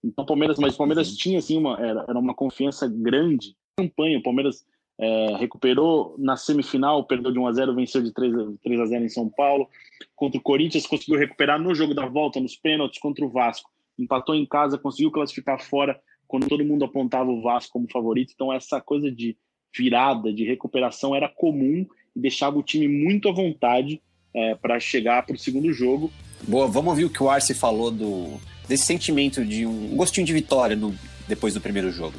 Então, 0.05 0.27
Palmeiras, 0.27 0.59
mas 0.59 0.75
o 0.75 0.79
Palmeiras 0.79 1.17
tinha 1.17 1.39
assim 1.39 1.57
uma 1.57 1.79
era, 1.81 2.05
era 2.09 2.19
uma 2.19 2.35
confiança 2.35 2.87
grande. 2.89 3.57
Campanha, 3.79 4.19
o 4.19 4.23
Palmeiras 4.23 4.65
é, 4.99 5.37
recuperou 5.37 6.15
na 6.19 6.37
semifinal, 6.37 7.05
perdeu 7.05 7.31
de 7.31 7.39
1 7.39 7.47
a 7.47 7.53
0 7.53 7.75
venceu 7.75 8.03
de 8.03 8.13
3 8.13 8.35
a, 8.35 8.47
3 8.63 8.81
a 8.81 8.87
0 8.87 9.05
em 9.05 9.09
São 9.09 9.29
Paulo. 9.29 9.69
Contra 10.15 10.39
o 10.39 10.43
Corinthians, 10.43 10.87
conseguiu 10.87 11.19
recuperar 11.19 11.61
no 11.61 11.75
jogo 11.75 11.95
da 11.95 12.07
volta, 12.07 12.41
nos 12.41 12.57
pênaltis, 12.57 12.99
contra 12.99 13.25
o 13.25 13.29
Vasco. 13.29 13.71
Empatou 13.99 14.35
em 14.35 14.47
casa, 14.47 14.79
conseguiu 14.79 15.11
classificar 15.11 15.61
fora 15.61 16.01
quando 16.27 16.49
todo 16.49 16.65
mundo 16.65 16.85
apontava 16.85 17.31
o 17.31 17.43
Vasco 17.43 17.75
como 17.75 17.91
favorito. 17.91 18.33
Então, 18.35 18.53
essa 18.53 18.81
coisa 18.81 19.11
de 19.11 19.37
virada, 19.77 20.33
de 20.33 20.45
recuperação 20.45 21.15
era 21.15 21.29
comum 21.29 21.87
e 22.15 22.21
deixava 22.21 22.59
o 22.59 22.63
time 22.63 22.89
muito 22.89 23.29
à 23.29 23.33
vontade 23.33 24.01
é, 24.35 24.55
para 24.55 24.81
chegar 24.81 25.25
para 25.25 25.37
o 25.37 25.39
segundo 25.39 25.73
jogo. 25.73 26.11
Boa, 26.49 26.67
vamos 26.67 26.91
ouvir 26.91 27.05
o 27.05 27.11
que 27.11 27.23
o 27.23 27.29
Arce 27.29 27.55
falou 27.55 27.91
do, 27.91 28.39
desse 28.69 28.85
sentimento 28.85 29.45
de 29.45 29.67
um 29.67 29.95
gostinho 29.97 30.27
de 30.27 30.33
vitória 30.33 30.77
no, 30.77 30.95
depois 31.29 31.55
do 31.55 31.61
primeiro 31.61 31.91
jogo. 31.91 32.15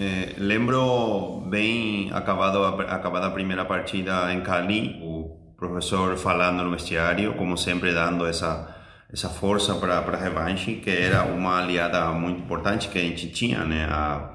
É, 0.00 0.34
lembro 0.38 1.40
bem 1.50 2.08
acabado 2.12 2.64
acabada 2.64 3.26
a 3.26 3.30
primeira 3.32 3.64
partida 3.64 4.32
em 4.32 4.40
Cali, 4.42 5.00
o 5.02 5.54
professor 5.58 6.16
falando 6.16 6.62
no 6.62 6.70
vestiário, 6.70 7.34
como 7.34 7.58
sempre 7.58 7.92
dando 7.92 8.24
essa 8.24 8.76
essa 9.12 9.28
força 9.28 9.74
para 9.74 9.98
a 9.98 10.16
revanche, 10.16 10.76
que 10.76 10.90
era 10.90 11.24
uma 11.24 11.58
aliada 11.58 12.12
muito 12.12 12.42
importante 12.42 12.88
que 12.88 12.98
a 12.98 13.02
gente 13.02 13.28
tinha, 13.30 13.64
né? 13.64 13.86
A, 13.90 14.34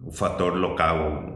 o 0.00 0.10
fator 0.10 0.54
local. 0.56 1.34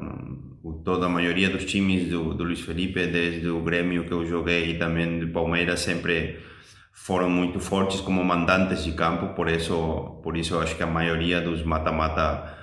Toda 0.84 1.06
a 1.06 1.08
maioria 1.08 1.50
dos 1.50 1.64
times 1.64 2.08
do, 2.08 2.32
do 2.32 2.44
Luiz 2.44 2.60
Felipe, 2.60 3.06
desde 3.06 3.48
o 3.48 3.60
Grêmio 3.60 4.04
que 4.04 4.12
eu 4.12 4.24
joguei 4.24 4.70
e 4.70 4.78
também 4.78 5.18
do 5.18 5.28
Palmeiras, 5.28 5.80
sempre 5.80 6.38
foram 6.92 7.28
muito 7.28 7.60
fortes 7.60 8.00
como 8.00 8.24
mandantes 8.24 8.84
de 8.84 8.92
campo, 8.92 9.34
por 9.34 9.48
isso, 9.48 10.20
por 10.22 10.36
isso 10.36 10.58
acho 10.58 10.76
que 10.76 10.82
a 10.82 10.86
maioria 10.86 11.40
dos 11.40 11.62
mata-mata 11.64 12.59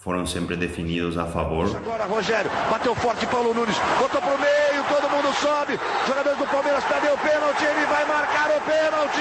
foram 0.00 0.24
sempre 0.24 0.56
definidos 0.56 1.18
a 1.18 1.26
favor. 1.26 1.76
Agora 1.76 2.06
Rogério, 2.06 2.50
bateu 2.70 2.94
forte 2.94 3.26
Paulo 3.26 3.52
Nunes, 3.52 3.76
botou 3.98 4.20
pro 4.20 4.38
meio, 4.38 4.82
todo 4.88 5.10
mundo 5.10 5.30
sobe. 5.34 5.78
Jogadores 6.06 6.38
do 6.38 6.46
Palmeiras 6.46 6.82
perdeu 6.84 7.12
o 7.12 7.18
pênalti, 7.18 7.64
ele 7.64 7.86
vai 7.86 8.06
marcar 8.06 8.48
o 8.48 8.60
pênalti. 8.64 9.20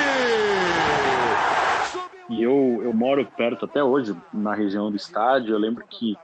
E 2.29 2.41
eu, 2.41 2.81
eu 2.81 2.93
moro 2.93 3.25
perto 3.25 3.65
até 3.65 3.83
hoje, 3.83 4.15
na 4.33 4.55
região 4.55 4.89
do 4.89 4.95
estádio. 4.95 5.53
Eu 5.53 5.59
lembro 5.59 5.85
que 5.85 6.15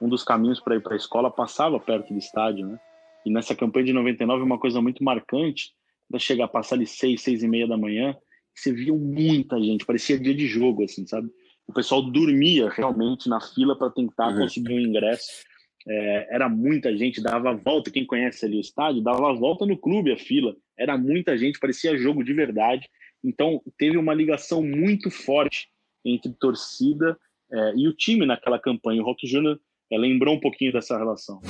um 0.00 0.08
dos 0.08 0.22
caminhos 0.22 0.60
para 0.60 0.76
ir 0.76 0.80
para 0.80 0.92
a 0.92 0.96
escola 0.96 1.28
passava 1.28 1.80
perto 1.80 2.12
do 2.12 2.18
estádio, 2.18 2.66
né? 2.66 2.78
E 3.26 3.32
nessa 3.32 3.54
campanha 3.54 3.86
de 3.86 3.92
99, 3.92 4.44
uma 4.44 4.58
coisa 4.58 4.80
muito 4.80 5.02
marcante, 5.02 5.72
era 6.08 6.20
chegar 6.20 6.44
a 6.44 6.48
passar 6.48 6.76
ali 6.76 6.86
seis, 6.86 7.20
seis 7.20 7.42
e 7.42 7.48
meia 7.48 7.66
da 7.66 7.76
manhã, 7.76 8.14
você 8.54 8.72
via 8.72 8.92
muita 8.92 9.58
gente, 9.58 9.84
parecia 9.84 10.20
dia 10.20 10.34
de 10.34 10.46
jogo, 10.46 10.84
assim, 10.84 11.04
sabe? 11.04 11.28
O 11.66 11.72
pessoal 11.72 12.02
dormia 12.02 12.68
realmente 12.68 13.28
na 13.28 13.40
fila 13.40 13.76
para 13.76 13.90
tentar 13.90 14.28
uhum. 14.28 14.40
conseguir 14.40 14.74
um 14.74 14.80
ingresso. 14.80 15.44
É, 15.86 16.34
era 16.34 16.48
muita 16.48 16.96
gente, 16.96 17.22
dava 17.22 17.50
a 17.50 17.54
volta. 17.54 17.90
Quem 17.90 18.06
conhece 18.06 18.44
ali 18.44 18.56
o 18.56 18.60
estádio, 18.60 19.02
dava 19.02 19.30
a 19.30 19.34
volta 19.34 19.66
no 19.66 19.76
clube 19.76 20.12
a 20.12 20.16
fila. 20.16 20.54
Era 20.78 20.96
muita 20.96 21.36
gente, 21.36 21.58
parecia 21.58 21.96
jogo 21.96 22.22
de 22.22 22.32
verdade. 22.32 22.88
Então, 23.22 23.62
teve 23.78 23.96
uma 23.96 24.14
ligação 24.14 24.62
muito 24.62 25.10
forte 25.10 25.68
entre 26.04 26.32
torcida 26.34 27.16
é, 27.50 27.74
e 27.76 27.88
o 27.88 27.94
time 27.94 28.26
naquela 28.26 28.58
campanha. 28.58 29.02
O 29.02 29.04
Rock 29.04 29.26
Júnior 29.26 29.58
é, 29.90 29.98
lembrou 29.98 30.34
um 30.34 30.40
pouquinho 30.40 30.72
dessa 30.72 30.98
relação 30.98 31.40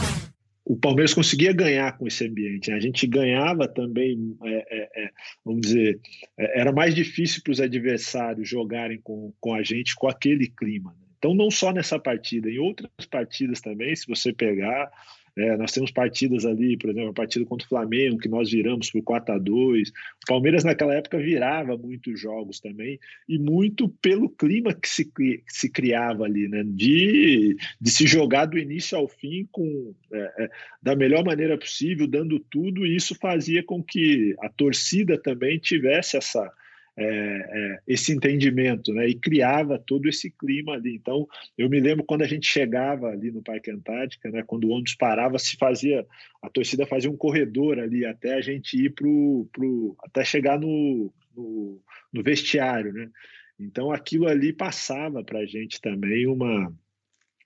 o 0.64 0.76
Palmeiras 0.76 1.12
conseguia 1.12 1.52
ganhar 1.52 1.96
com 1.98 2.06
esse 2.06 2.26
ambiente. 2.26 2.70
Né? 2.70 2.76
A 2.76 2.80
gente 2.80 3.06
ganhava 3.06 3.68
também, 3.68 4.36
é, 4.42 4.66
é, 4.70 5.04
é, 5.04 5.10
vamos 5.44 5.60
dizer, 5.60 6.00
é, 6.38 6.60
era 6.60 6.72
mais 6.72 6.94
difícil 6.94 7.42
para 7.42 7.52
os 7.52 7.60
adversários 7.60 8.48
jogarem 8.48 8.98
com, 9.02 9.32
com 9.38 9.54
a 9.54 9.62
gente 9.62 9.94
com 9.94 10.08
aquele 10.08 10.48
clima. 10.48 10.90
Né? 10.92 11.06
Então, 11.18 11.34
não 11.34 11.50
só 11.50 11.70
nessa 11.72 11.98
partida, 11.98 12.48
em 12.48 12.58
outras 12.58 12.90
partidas 13.10 13.60
também, 13.60 13.94
se 13.94 14.06
você 14.06 14.32
pegar, 14.32 14.90
é, 15.36 15.56
nós 15.56 15.72
temos 15.72 15.90
partidas 15.90 16.44
ali, 16.44 16.76
por 16.76 16.90
exemplo, 16.90 17.10
a 17.10 17.14
partida 17.14 17.44
contra 17.44 17.66
o 17.66 17.68
Flamengo, 17.68 18.18
que 18.18 18.28
nós 18.28 18.50
viramos 18.50 18.90
por 18.90 19.02
4 19.02 19.34
a 19.34 19.38
2 19.38 19.88
O 19.88 19.92
Palmeiras, 20.28 20.62
naquela 20.62 20.94
época, 20.94 21.18
virava 21.18 21.76
muitos 21.76 22.20
jogos 22.20 22.60
também, 22.60 23.00
e 23.28 23.36
muito 23.36 23.88
pelo 23.88 24.28
clima 24.28 24.72
que 24.72 24.88
se, 24.88 25.04
que 25.04 25.42
se 25.48 25.68
criava 25.68 26.24
ali, 26.24 26.46
né? 26.48 26.62
de, 26.64 27.56
de 27.80 27.90
se 27.90 28.06
jogar 28.06 28.46
do 28.46 28.58
início 28.58 28.96
ao 28.96 29.08
fim 29.08 29.48
com, 29.50 29.92
é, 30.12 30.44
é, 30.44 30.50
da 30.80 30.94
melhor 30.94 31.24
maneira 31.24 31.58
possível, 31.58 32.06
dando 32.06 32.38
tudo, 32.38 32.86
e 32.86 32.94
isso 32.94 33.16
fazia 33.16 33.62
com 33.64 33.82
que 33.82 34.36
a 34.38 34.48
torcida 34.48 35.18
também 35.18 35.58
tivesse 35.58 36.16
essa 36.16 36.48
é, 36.96 37.06
é, 37.06 37.78
esse 37.86 38.12
entendimento, 38.12 38.92
né? 38.92 39.08
E 39.08 39.14
criava 39.14 39.78
todo 39.78 40.08
esse 40.08 40.30
clima 40.30 40.74
ali. 40.74 40.94
Então, 40.94 41.26
eu 41.58 41.68
me 41.68 41.80
lembro 41.80 42.04
quando 42.04 42.22
a 42.22 42.26
gente 42.26 42.46
chegava 42.46 43.08
ali 43.08 43.30
no 43.30 43.42
Parque 43.42 43.70
Antártica, 43.70 44.30
né? 44.30 44.42
Quando 44.46 44.64
o 44.64 44.70
ônibus 44.70 44.94
parava, 44.94 45.38
se 45.38 45.56
fazia 45.56 46.06
a 46.42 46.48
torcida 46.50 46.86
fazia 46.86 47.10
um 47.10 47.16
corredor 47.16 47.78
ali 47.78 48.04
até 48.04 48.34
a 48.34 48.40
gente 48.40 48.76
ir 48.76 48.90
pro, 48.90 49.48
pro 49.50 49.96
até 50.00 50.22
chegar 50.24 50.60
no, 50.60 51.12
no, 51.34 51.80
no 52.12 52.22
vestiário, 52.22 52.92
né? 52.92 53.10
Então, 53.58 53.90
aquilo 53.90 54.28
ali 54.28 54.52
passava 54.52 55.22
para 55.24 55.40
a 55.40 55.46
gente 55.46 55.80
também 55.80 56.26
uma 56.26 56.72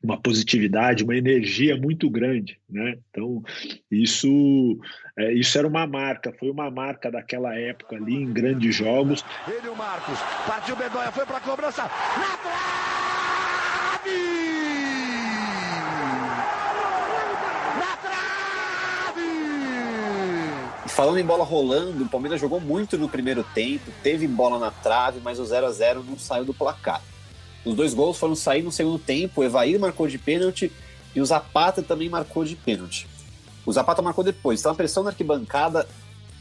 uma 0.02 0.16
positividade, 0.16 1.02
uma 1.02 1.16
energia 1.16 1.76
muito 1.76 2.08
grande, 2.08 2.58
né? 2.70 2.96
Então 3.10 3.42
isso 3.90 4.78
é, 5.18 5.32
isso 5.32 5.58
era 5.58 5.66
uma 5.66 5.86
marca, 5.86 6.32
foi 6.38 6.50
uma 6.50 6.70
marca 6.70 7.10
daquela 7.10 7.54
época 7.54 7.96
ali 7.96 8.14
em 8.14 8.32
grandes 8.32 8.74
jogos. 8.74 9.24
Ele 9.46 9.68
o 9.68 9.76
Marcos 9.76 10.18
partiu 10.46 10.76
Bedoya, 10.76 11.10
foi 11.10 11.26
para 11.26 11.38
a 11.38 11.40
cobrança 11.40 11.82
na 11.82 12.36
trave! 12.36 14.18
Na 17.76 17.96
trave! 17.96 19.28
Falando 20.88 21.18
em 21.18 21.24
bola 21.24 21.44
rolando, 21.44 22.04
o 22.04 22.08
Palmeiras 22.08 22.40
jogou 22.40 22.60
muito 22.60 22.96
no 22.96 23.08
primeiro 23.08 23.42
tempo, 23.52 23.90
teve 24.02 24.28
bola 24.28 24.60
na 24.60 24.70
trave, 24.70 25.20
mas 25.22 25.40
o 25.40 25.44
0 25.44 25.66
a 25.66 25.72
0 25.72 26.04
não 26.04 26.16
saiu 26.16 26.44
do 26.44 26.54
placar. 26.54 27.02
Os 27.64 27.74
dois 27.74 27.94
gols 27.94 28.18
foram 28.18 28.34
sair 28.34 28.62
no 28.62 28.72
segundo 28.72 28.98
tempo. 28.98 29.40
O 29.40 29.44
Evair 29.44 29.78
marcou 29.78 30.06
de 30.06 30.18
pênalti 30.18 30.72
e 31.14 31.20
o 31.20 31.26
Zapata 31.26 31.82
também 31.82 32.08
marcou 32.08 32.44
de 32.44 32.56
pênalti. 32.56 33.06
O 33.66 33.72
Zapata 33.72 34.00
marcou 34.00 34.24
depois, 34.24 34.60
então 34.60 34.72
a 34.72 34.74
pressão 34.74 35.02
na 35.02 35.10
arquibancada 35.10 35.86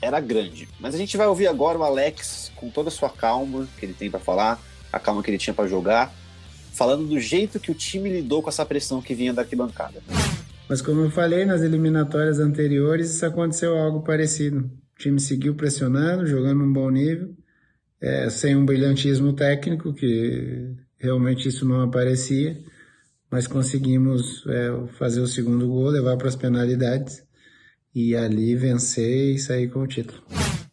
era 0.01 0.19
grande. 0.19 0.69
Mas 0.80 0.95
a 0.95 0.97
gente 0.97 1.17
vai 1.17 1.27
ouvir 1.27 1.47
agora 1.47 1.77
o 1.77 1.84
Alex, 1.84 2.51
com 2.56 2.69
toda 2.69 2.89
a 2.89 2.91
sua 2.91 3.10
calma 3.10 3.67
que 3.77 3.86
ele 3.86 3.93
tem 3.93 4.10
para 4.10 4.19
falar, 4.19 4.62
a 4.91 4.99
calma 4.99 5.21
que 5.21 5.30
ele 5.30 5.38
tinha 5.38 5.53
para 5.53 5.67
jogar, 5.67 6.13
falando 6.73 7.08
do 7.08 7.19
jeito 7.19 7.60
que 7.60 7.71
o 7.71 7.75
time 7.75 8.10
lidou 8.10 8.41
com 8.41 8.49
essa 8.49 8.65
pressão 8.65 9.01
que 9.01 9.13
vinha 9.13 9.34
da 9.34 9.41
arquibancada. 9.41 10.01
Mas 10.69 10.82
como 10.82 11.01
eu 11.01 11.10
falei 11.10 11.45
nas 11.45 11.62
eliminatórias 11.62 12.39
anteriores, 12.39 13.10
isso 13.10 13.25
aconteceu 13.25 13.77
algo 13.77 14.01
parecido. 14.01 14.69
O 14.95 14.99
time 14.99 15.19
seguiu 15.19 15.56
pressionando, 15.56 16.25
jogando 16.25 16.63
um 16.63 16.71
bom 16.71 16.89
nível, 16.89 17.34
é, 18.01 18.30
sem 18.30 18.56
um 18.56 18.65
brilhantismo 18.65 19.34
técnico 19.34 19.93
que 19.93 20.75
realmente 20.97 21.47
isso 21.47 21.67
não 21.67 21.81
aparecia, 21.81 22.57
mas 23.29 23.47
conseguimos 23.47 24.45
é, 24.47 24.88
fazer 24.97 25.21
o 25.21 25.27
segundo 25.27 25.67
gol, 25.67 25.89
levar 25.89 26.17
para 26.17 26.27
as 26.27 26.36
penalidades 26.36 27.25
e 27.93 28.15
ali 28.15 28.55
vencer 28.55 29.36
e 29.36 29.39
sair 29.39 29.71
com 29.71 29.79
o 29.79 29.88
título. 29.88 30.21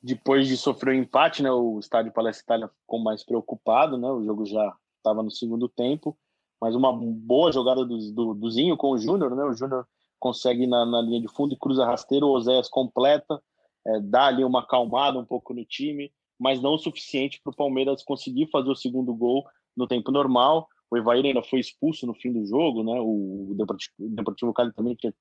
Depois 0.02 0.46
de 0.46 0.56
sofrer 0.56 0.94
o 0.94 0.98
um 0.98 1.00
empate, 1.00 1.42
né, 1.42 1.50
o 1.50 1.78
estádio 1.78 2.12
Palestra 2.12 2.44
Itália 2.44 2.68
ficou 2.68 3.02
mais 3.02 3.24
preocupado, 3.24 3.96
né, 3.96 4.08
o 4.10 4.22
jogo 4.22 4.44
já 4.44 4.74
estava 4.98 5.22
no 5.22 5.30
segundo 5.30 5.68
tempo, 5.68 6.16
mas 6.60 6.74
uma 6.74 6.92
boa 6.92 7.50
jogada 7.50 7.84
do, 7.84 8.12
do, 8.12 8.34
do 8.34 8.50
Zinho 8.50 8.76
com 8.76 8.90
o 8.90 8.98
Júnior, 8.98 9.34
né, 9.34 9.44
o 9.44 9.54
Júnior 9.54 9.86
consegue 10.18 10.66
na, 10.66 10.86
na, 10.86 11.00
linha 11.00 11.20
de 11.20 11.28
fundo 11.28 11.54
e 11.54 11.58
cruza 11.58 11.84
rasteiro, 11.84 12.26
o 12.26 12.32
Oséias 12.34 12.68
completa, 12.68 13.40
é, 13.86 14.00
dá 14.00 14.26
ali 14.26 14.44
uma 14.44 14.60
acalmada 14.60 15.18
um 15.18 15.24
pouco 15.24 15.52
no 15.52 15.64
time, 15.64 16.10
mas 16.38 16.60
não 16.60 16.74
o 16.74 16.78
suficiente 16.78 17.40
para 17.42 17.52
o 17.52 17.56
Palmeiras 17.56 18.02
conseguir 18.02 18.48
fazer 18.50 18.70
o 18.70 18.76
segundo 18.76 19.14
gol 19.14 19.44
no 19.76 19.86
tempo 19.86 20.10
normal. 20.10 20.68
O 20.90 20.96
Evair 20.96 21.24
ainda 21.24 21.42
foi 21.42 21.60
expulso 21.60 22.06
no 22.06 22.14
fim 22.14 22.32
do 22.32 22.46
jogo, 22.46 22.84
né? 22.84 23.00
O 23.00 23.54
Deportivo, 23.98 24.52
Cali 24.52 24.72
também 24.72 24.94
tinha 24.94 25.12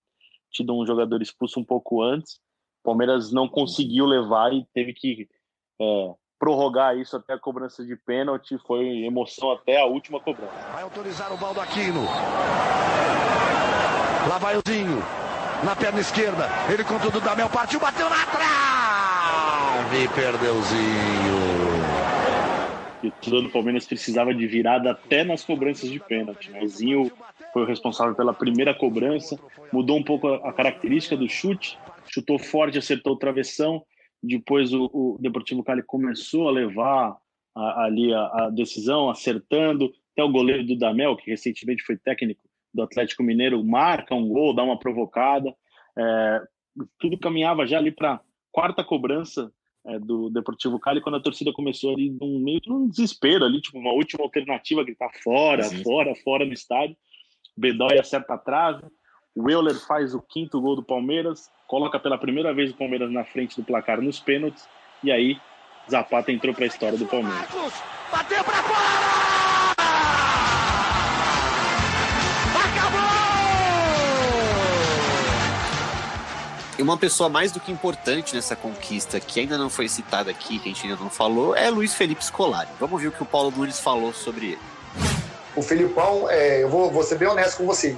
tido 0.52 0.80
um 0.80 0.86
jogador 0.86 1.22
expulso 1.22 1.60
um 1.60 1.64
pouco 1.64 2.04
antes. 2.04 2.36
O 2.84 2.84
Palmeiras 2.84 3.32
não 3.32 3.48
conseguiu 3.48 4.06
levar 4.06 4.54
e 4.54 4.66
teve 4.74 4.94
que 4.94 5.28
é, 5.82 6.14
prorrogar 6.38 6.98
isso 6.98 7.16
até 7.16 7.34
a 7.34 7.40
cobrança 7.40 7.84
de 7.84 7.96
pênalti. 7.96 8.58
Foi 8.68 8.86
emoção 9.04 9.52
até 9.52 9.82
a 9.82 9.86
última 9.86 10.20
cobrança. 10.20 10.54
Vai 10.74 10.84
autorizar 10.84 11.34
o 11.34 11.38
Baldo 11.38 11.60
Aquino. 11.60 12.04
Lá 14.30 14.38
vai 14.38 14.58
o 14.58 14.62
Zinho. 14.68 15.02
Na 15.64 15.76
perna 15.76 16.02
esquerda. 16.02 16.50
Ele 16.72 16.84
contra 16.84 17.08
o 17.08 17.12
Dudamel. 17.12 17.50
Partiu, 17.50 17.80
bateu 17.80 18.10
na 18.10 18.26
trave. 18.26 20.08
Perdeu 20.14 20.62
Zinho 20.62 21.83
e 23.04 23.08
o 23.08 23.12
torcedor 23.12 23.44
do 23.44 23.50
Palmeiras 23.50 23.86
precisava 23.86 24.34
de 24.34 24.48
virada 24.48 24.92
até 24.92 25.24
nas 25.24 25.44
cobranças 25.44 25.92
de 25.92 26.00
pênalti. 26.00 26.50
Né? 26.50 26.62
O 26.64 26.68
Zinho 26.68 27.12
foi 27.52 27.64
o 27.64 27.66
responsável 27.66 28.16
pela 28.16 28.34
primeira 28.34 28.74
cobrança, 28.74 29.38
mudou 29.72 29.98
um 29.98 30.04
pouco 30.04 30.28
a 30.28 30.54
característica 30.54 31.18
do 31.18 31.28
chute, 31.28 31.78
chutou 32.08 32.40
forte, 32.40 32.78
acertou 32.78 33.14
o 33.14 33.18
travessão. 33.18 33.84
Depois 34.22 34.74
o, 34.74 34.90
o 34.94 35.18
Deportivo 35.20 35.64
Cali 35.64 35.84
começou 35.84 36.48
a 36.48 36.52
levar 36.52 37.18
a, 37.54 37.84
ali 37.84 38.14
a, 38.14 38.20
a, 38.20 38.50
decisão, 38.50 39.10
acertando. 39.10 39.92
Até 40.14 40.24
o 40.24 40.32
goleiro 40.32 40.66
do 40.66 40.78
Damel, 40.78 41.18
que 41.18 41.30
recentemente 41.30 41.84
foi 41.84 41.98
técnico 41.98 42.42
do 42.74 42.84
Atlético 42.84 43.24
Mineiro, 43.24 43.64
marca 43.64 44.16
um 44.16 44.28
gol, 44.28 44.56
dá 44.56 44.64
uma 44.64 44.80
provocada. 44.80 45.54
É, 45.98 46.42
tudo 47.00 47.20
caminhava 47.20 47.68
já 47.68 47.78
ali 47.78 47.92
para 47.92 48.22
quarta 48.52 48.84
cobrança 48.84 49.52
é, 49.86 50.00
do 50.00 50.30
Deportivo 50.30 50.80
Cali 50.80 51.02
quando 51.02 51.16
a 51.16 51.22
torcida 51.22 51.52
começou 51.52 51.94
ali 51.94 52.10
num 52.10 52.40
meio 52.40 52.62
de 52.62 52.72
um 52.72 52.88
desespero 52.88 53.46
ali, 53.46 53.62
tipo 53.62 53.78
uma 53.78 53.92
última 53.92 54.24
alternativa 54.24 54.84
gritar 54.84 55.10
fora, 55.24 55.64
Sim. 55.64 55.84
fora, 55.84 56.14
fora 56.24 56.46
do 56.46 56.54
estádio. 56.54 56.96
Bedói 57.56 58.00
acerta 58.00 58.34
a 58.34 58.38
trave. 58.38 58.84
O 59.36 59.50
Euler 59.50 59.76
faz 59.76 60.14
o 60.14 60.22
quinto 60.22 60.62
gol 60.62 60.76
do 60.76 60.84
Palmeiras, 60.84 61.52
coloca 61.68 62.00
pela 62.00 62.18
primeira 62.18 62.54
vez 62.54 62.72
o 62.72 62.78
Palmeiras 62.78 63.12
na 63.12 63.26
frente 63.26 63.56
do 63.56 63.64
placar 63.64 64.00
nos 64.00 64.20
pênaltis 64.20 64.68
e 65.04 65.12
aí 65.12 65.38
Zapata 65.90 66.32
entrou 66.32 66.54
para 66.54 66.66
a 66.66 66.68
história 66.68 66.98
do 66.98 67.06
Palmeiras. 67.06 67.50
Bateu 68.12 68.44
para 68.44 68.64
fora! 68.64 69.33
Uma 76.80 76.98
pessoa 76.98 77.30
mais 77.30 77.52
do 77.52 77.60
que 77.60 77.72
importante 77.72 78.36
nessa 78.36 78.56
conquista, 78.56 79.20
que 79.20 79.40
ainda 79.40 79.58
não 79.58 79.70
foi 79.70 79.88
citada 79.88 80.32
aqui, 80.32 80.60
que 80.60 80.70
a 80.70 80.74
gente 80.74 80.88
ainda 80.88 81.02
não 81.02 81.10
falou, 81.10 81.56
é 81.56 81.70
Luiz 81.70 81.94
Felipe 81.94 82.24
Scolari. 82.24 82.70
Vamos 82.80 83.02
ver 83.02 83.10
o 83.10 83.12
que 83.12 83.22
o 83.22 83.26
Paulo 83.26 83.52
Nunes 83.52 83.80
falou 83.80 84.14
sobre 84.14 84.54
ele. 84.54 84.62
O 85.56 85.62
Filipão, 85.62 86.30
é, 86.30 86.64
eu 86.64 86.70
vou, 86.70 86.90
vou 86.90 87.04
ser 87.04 87.18
bem 87.18 87.28
honesto 87.28 87.58
com 87.58 87.66
você, 87.66 87.96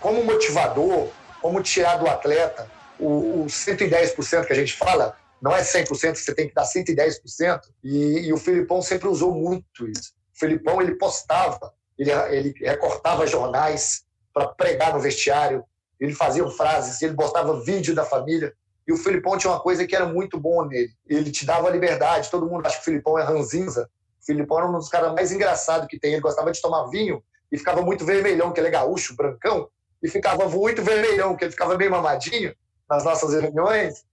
como 0.00 0.24
motivador, 0.24 1.08
como 1.42 1.62
tirar 1.62 1.96
do 1.96 2.08
atleta 2.08 2.70
o, 2.98 3.42
o 3.42 3.46
110% 3.46 4.46
que 4.46 4.52
a 4.52 4.56
gente 4.56 4.72
fala, 4.72 5.16
não 5.40 5.54
é 5.54 5.62
100%, 5.62 6.16
você 6.16 6.34
tem 6.34 6.48
que 6.48 6.54
dar 6.54 6.64
110%, 6.64 7.60
e, 7.84 8.26
e 8.26 8.32
o 8.32 8.38
Filipão 8.38 8.80
sempre 8.80 9.08
usou 9.08 9.34
muito 9.34 9.86
isso. 9.88 10.14
O 10.34 10.38
Filipão, 10.38 10.80
ele 10.80 10.94
postava, 10.94 11.72
ele, 11.98 12.10
ele 12.30 12.54
recortava 12.60 13.26
jornais 13.26 14.04
para 14.32 14.48
pregar 14.48 14.92
no 14.94 15.00
vestiário, 15.00 15.64
ele 16.00 16.14
fazia 16.14 16.46
frases, 16.48 17.00
ele 17.02 17.14
botava 17.14 17.60
vídeo 17.60 17.94
da 17.94 18.04
família, 18.04 18.54
e 18.86 18.92
o 18.92 18.96
Filipão 18.96 19.36
tinha 19.36 19.52
uma 19.52 19.60
coisa 19.60 19.86
que 19.86 19.96
era 19.96 20.06
muito 20.06 20.38
bom 20.38 20.64
nele, 20.64 20.92
ele 21.06 21.30
te 21.30 21.44
dava 21.44 21.70
liberdade, 21.70 22.30
todo 22.30 22.46
mundo 22.46 22.66
acha 22.66 22.76
que 22.76 22.82
o 22.82 22.84
Filipão 22.84 23.18
é 23.18 23.22
ranzinza, 23.22 23.90
o 24.22 24.26
Filipão 24.26 24.58
era 24.58 24.68
um 24.68 24.72
dos 24.72 24.88
caras 24.88 25.12
mais 25.14 25.32
engraçados 25.32 25.88
que 25.88 25.98
tem, 25.98 26.12
ele 26.12 26.22
gostava 26.22 26.52
de 26.52 26.60
tomar 26.60 26.86
vinho, 26.86 27.22
e 27.50 27.58
ficava 27.58 27.82
muito 27.82 28.04
vermelhão, 28.04 28.52
que 28.52 28.60
ele 28.60 28.68
é 28.68 28.72
gaúcho, 28.72 29.14
brancão, 29.16 29.68
e 30.02 30.08
ficava 30.08 30.48
muito 30.48 30.82
vermelhão, 30.82 31.36
que 31.36 31.44
ele 31.44 31.52
ficava 31.52 31.76
bem 31.76 31.88
mamadinho 31.88 32.54
nas 32.88 33.04
nossas 33.04 33.32
reuniões. 33.32 34.04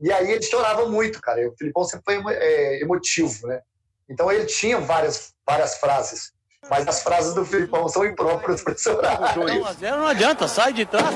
E 0.00 0.12
aí 0.12 0.30
ele 0.30 0.42
chorava 0.42 0.86
muito, 0.86 1.20
cara. 1.20 1.48
O 1.48 1.56
Filipão 1.56 1.84
sempre 1.84 2.04
foi 2.04 2.34
é, 2.34 2.82
emotivo, 2.82 3.46
né? 3.46 3.60
Então 4.08 4.30
ele 4.30 4.46
tinha 4.46 4.80
várias, 4.80 5.34
várias 5.46 5.76
frases. 5.78 6.32
Mas 6.70 6.86
as 6.86 7.02
frases 7.02 7.34
do 7.34 7.44
Filipão 7.44 7.88
são 7.88 8.04
impróprias 8.04 8.62
para 8.62 8.72
esse 8.72 8.88
horário. 8.88 9.44
Não, 9.80 9.98
não 9.98 10.06
adianta, 10.06 10.46
sai 10.48 10.72
de 10.72 10.84
trás. 10.84 11.14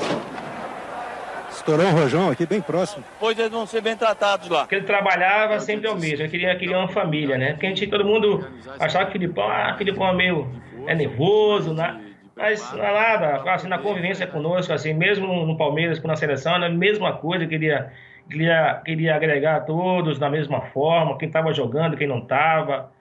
Estourou 1.51 1.85
um 1.85 1.91
rojão 1.91 2.31
aqui 2.31 2.45
bem 2.45 2.61
próximo. 2.61 3.03
Pois 3.19 3.37
eles 3.37 3.51
vão 3.51 3.67
ser 3.67 3.81
bem 3.81 3.95
tratados 3.95 4.49
lá. 4.49 4.61
Porque 4.61 4.75
ele 4.75 4.85
trabalhava 4.85 5.59
sempre 5.59 5.87
ao 5.87 5.95
mesmo, 5.95 6.23
ele 6.23 6.29
queria, 6.29 6.55
queria 6.55 6.77
uma 6.77 6.87
família, 6.87 7.37
né? 7.37 7.51
Porque 7.51 7.67
a 7.67 7.69
gente, 7.69 7.87
todo 7.87 8.03
mundo 8.03 8.47
achava 8.79 9.05
que 9.05 9.11
o 9.11 9.13
Filipão, 9.13 9.47
ah, 9.49 9.75
Filipão 9.77 10.07
é 10.07 10.13
meio 10.13 10.49
é 10.87 10.95
nervoso, 10.95 11.73
né? 11.73 12.01
Mas 12.35 12.73
nada, 12.73 13.43
assim, 13.53 13.67
na 13.67 13.77
convivência 13.77 14.25
conosco, 14.25 14.73
assim, 14.73 14.93
mesmo 14.93 15.45
no 15.45 15.55
Palmeiras, 15.55 15.99
com 15.99 16.07
na 16.07 16.15
seleção, 16.15 16.55
era 16.55 16.65
a 16.65 16.69
mesma 16.69 17.13
coisa, 17.13 17.45
queria, 17.45 17.93
queria, 18.27 18.81
queria 18.83 19.15
agregar 19.15 19.61
todos 19.61 20.17
da 20.17 20.29
mesma 20.29 20.61
forma, 20.61 21.17
quem 21.17 21.27
estava 21.27 21.53
jogando, 21.53 21.95
quem 21.95 22.07
não 22.07 22.19
estava, 22.19 22.91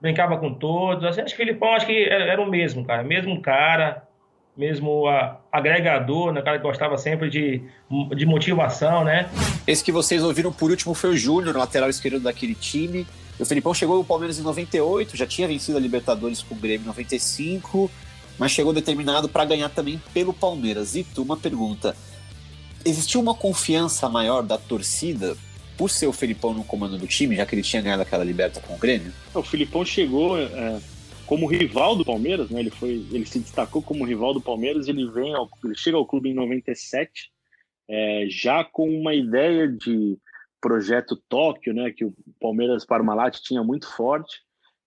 brincava 0.00 0.36
com 0.38 0.52
todos. 0.54 1.04
Assim, 1.04 1.20
acho 1.20 1.34
que 1.34 1.42
o 1.42 1.46
Filipão 1.46 1.74
acho 1.74 1.86
que 1.86 2.04
era, 2.04 2.24
era 2.24 2.42
o 2.42 2.48
mesmo, 2.48 2.84
cara, 2.84 3.02
mesmo 3.02 3.40
cara, 3.40 4.02
mesmo 4.56 5.06
a, 5.06 5.38
agregador, 5.52 6.32
né, 6.32 6.42
cara 6.42 6.58
que 6.58 6.64
gostava 6.64 6.98
sempre 6.98 7.28
de, 7.30 7.62
de 8.16 8.26
motivação, 8.26 9.04
né? 9.04 9.28
Esse 9.66 9.84
que 9.84 9.92
vocês 9.92 10.22
ouviram 10.22 10.52
por 10.52 10.70
último 10.70 10.94
foi 10.94 11.10
o 11.10 11.16
Júnior, 11.16 11.56
lateral 11.56 11.88
esquerdo 11.88 12.20
daquele 12.20 12.54
time. 12.54 13.06
O 13.38 13.46
Felipão 13.46 13.72
chegou 13.72 13.96
ao 13.96 14.04
Palmeiras 14.04 14.38
em 14.38 14.42
98, 14.42 15.16
já 15.16 15.26
tinha 15.26 15.46
vencido 15.46 15.78
a 15.78 15.80
Libertadores 15.80 16.42
com 16.42 16.54
o 16.54 16.58
Grêmio 16.58 16.84
em 16.84 16.88
95 16.88 17.90
mas 18.38 18.52
chegou 18.52 18.72
determinado 18.72 19.28
para 19.28 19.44
ganhar 19.44 19.68
também 19.68 20.00
pelo 20.14 20.32
Palmeiras. 20.32 20.94
E 20.94 21.02
tu, 21.02 21.22
uma 21.22 21.36
pergunta: 21.36 21.94
existiu 22.84 23.20
uma 23.20 23.34
confiança 23.34 24.08
maior 24.08 24.42
da 24.42 24.56
torcida 24.56 25.36
por 25.78 25.88
ser 25.88 26.08
o 26.08 26.12
Filipão 26.12 26.52
no 26.52 26.64
comando 26.64 26.98
do 26.98 27.06
time, 27.06 27.36
já 27.36 27.46
que 27.46 27.54
ele 27.54 27.62
tinha 27.62 27.80
ganhado 27.80 28.02
aquela 28.02 28.24
liberta 28.24 28.60
com 28.60 28.74
o 28.74 28.78
Grêmio? 28.78 29.12
O 29.32 29.42
Filipão 29.42 29.84
chegou 29.84 30.36
é, 30.36 30.80
como 31.24 31.46
rival 31.46 31.94
do 31.94 32.04
Palmeiras, 32.04 32.50
né? 32.50 32.58
Ele 32.58 32.70
foi, 32.70 33.06
ele 33.12 33.24
se 33.24 33.38
destacou 33.38 33.80
como 33.80 34.04
rival 34.04 34.34
do 34.34 34.40
Palmeiras. 34.40 34.88
Ele 34.88 35.08
vem, 35.10 35.32
ao, 35.34 35.48
ele 35.64 35.76
chega 35.76 35.96
ao 35.96 36.04
clube 36.04 36.30
em 36.30 36.34
97, 36.34 37.30
é, 37.88 38.26
já 38.28 38.64
com 38.64 38.90
uma 38.90 39.14
ideia 39.14 39.68
de 39.68 40.18
projeto 40.60 41.16
Tóquio, 41.28 41.72
né? 41.72 41.92
Que 41.92 42.04
o 42.04 42.12
Palmeiras 42.40 42.84
Parmalat 42.84 43.38
tinha 43.40 43.62
muito 43.62 43.86
forte. 43.86 44.40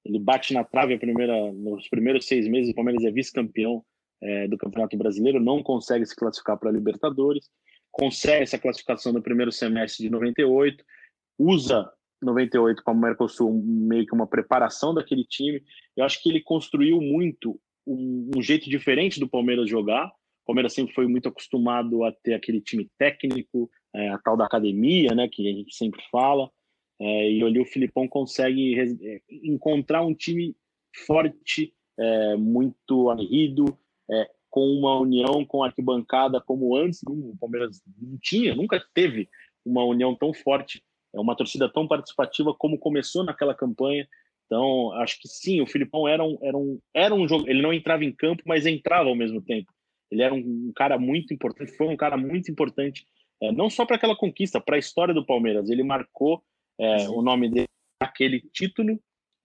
Ele 0.04 0.19
bate 0.19 0.54
na 0.54 0.63
trave 0.63 0.97
primeira, 0.97 1.54
nos 1.54 1.88
primeiros 1.88 2.27
seis 2.27 2.47
meses. 2.47 2.71
O 2.71 2.75
Palmeiras 2.75 3.04
é 3.06 3.12
vice-campeão 3.12 3.84
é, 4.21 4.47
do 4.47 4.58
Campeonato 4.58 4.97
Brasileiro, 4.97 5.39
não 5.39 5.63
consegue 5.63 6.06
se 6.06 6.15
classificar 6.15 6.58
para 6.58 6.69
a 6.69 6.73
Libertadores, 6.73 7.49
consegue 7.91 8.43
essa 8.43 8.58
classificação 8.58 9.12
no 9.12 9.21
primeiro 9.21 9.51
semestre 9.51 10.04
de 10.04 10.10
98, 10.10 10.84
usa 11.38 11.91
98 12.21 12.84
como 12.84 13.01
Mercosul 13.01 13.51
meio 13.63 14.06
que 14.06 14.13
uma 14.13 14.27
preparação 14.27 14.93
daquele 14.93 15.23
time. 15.25 15.62
Eu 15.95 16.06
acho 16.06 16.21
que 16.21 16.30
ele 16.30 16.41
construiu 16.41 17.01
muito 17.01 17.60
um, 17.86 18.30
um 18.36 18.41
jeito 18.41 18.69
diferente 18.69 19.19
do 19.19 19.27
Palmeiras 19.27 19.69
jogar. 19.69 20.08
O 20.08 20.45
Palmeiras 20.47 20.73
sempre 20.73 20.93
foi 20.93 21.08
muito 21.08 21.27
acostumado 21.30 22.04
a 22.04 22.12
ter 22.12 22.34
aquele 22.34 22.62
time 22.62 22.89
técnico, 22.97 23.69
é, 23.93 24.10
a 24.10 24.17
tal 24.19 24.38
da 24.38 24.45
academia, 24.45 25.13
né, 25.13 25.27
que 25.27 25.47
a 25.49 25.54
gente 25.54 25.75
sempre 25.75 26.01
fala. 26.12 26.49
É, 26.99 27.32
e 27.32 27.43
ali 27.43 27.60
o 27.60 27.65
Filipão 27.65 28.08
consegue 28.08 28.80
é, 28.80 29.21
encontrar 29.30 30.04
um 30.04 30.13
time 30.13 30.56
forte, 31.06 31.73
é, 31.97 32.36
muito 32.36 33.10
aguerrido, 33.10 33.77
é, 34.10 34.30
com 34.51 34.67
uma 34.67 34.99
união 34.99 35.45
com 35.45 35.63
a 35.63 35.67
arquibancada 35.67 36.41
como 36.41 36.75
antes 36.75 37.01
o 37.07 37.35
Palmeiras 37.39 37.81
não 37.97 38.19
tinha, 38.21 38.53
nunca 38.53 38.83
teve 38.93 39.27
uma 39.65 39.83
união 39.85 40.13
tão 40.13 40.33
forte, 40.33 40.83
é 41.15 41.19
uma 41.19 41.35
torcida 41.35 41.71
tão 41.71 41.87
participativa 41.87 42.53
como 42.53 42.77
começou 42.77 43.23
naquela 43.23 43.55
campanha. 43.55 44.07
Então, 44.45 44.91
acho 44.93 45.19
que 45.19 45.27
sim, 45.27 45.61
o 45.61 45.67
Filipão 45.67 46.07
era 46.07 46.23
um, 46.23 46.37
era 46.41 46.57
um, 46.57 46.79
era 46.93 47.15
um 47.15 47.27
jogo. 47.27 47.49
Ele 47.49 47.61
não 47.61 47.71
entrava 47.71 48.03
em 48.03 48.11
campo, 48.11 48.43
mas 48.45 48.65
entrava 48.65 49.09
ao 49.09 49.15
mesmo 49.15 49.41
tempo. 49.41 49.71
Ele 50.11 50.21
era 50.21 50.33
um, 50.33 50.71
cara 50.75 50.99
muito 50.99 51.33
importante, 51.33 51.71
foi 51.71 51.87
um 51.87 51.95
cara 51.95 52.17
muito 52.17 52.51
importante, 52.51 53.05
é, 53.41 53.51
não 53.51 53.69
só 53.69 53.85
para 53.85 53.95
aquela 53.95 54.15
conquista, 54.15 54.59
para 54.59 54.75
a 54.75 54.79
história 54.79 55.13
do 55.13 55.25
Palmeiras. 55.25 55.69
Ele 55.69 55.83
marcou 55.83 56.43
é, 56.77 57.09
o 57.09 57.21
nome 57.21 57.49
dele 57.49 57.67
aquele 57.99 58.41
título, 58.51 58.99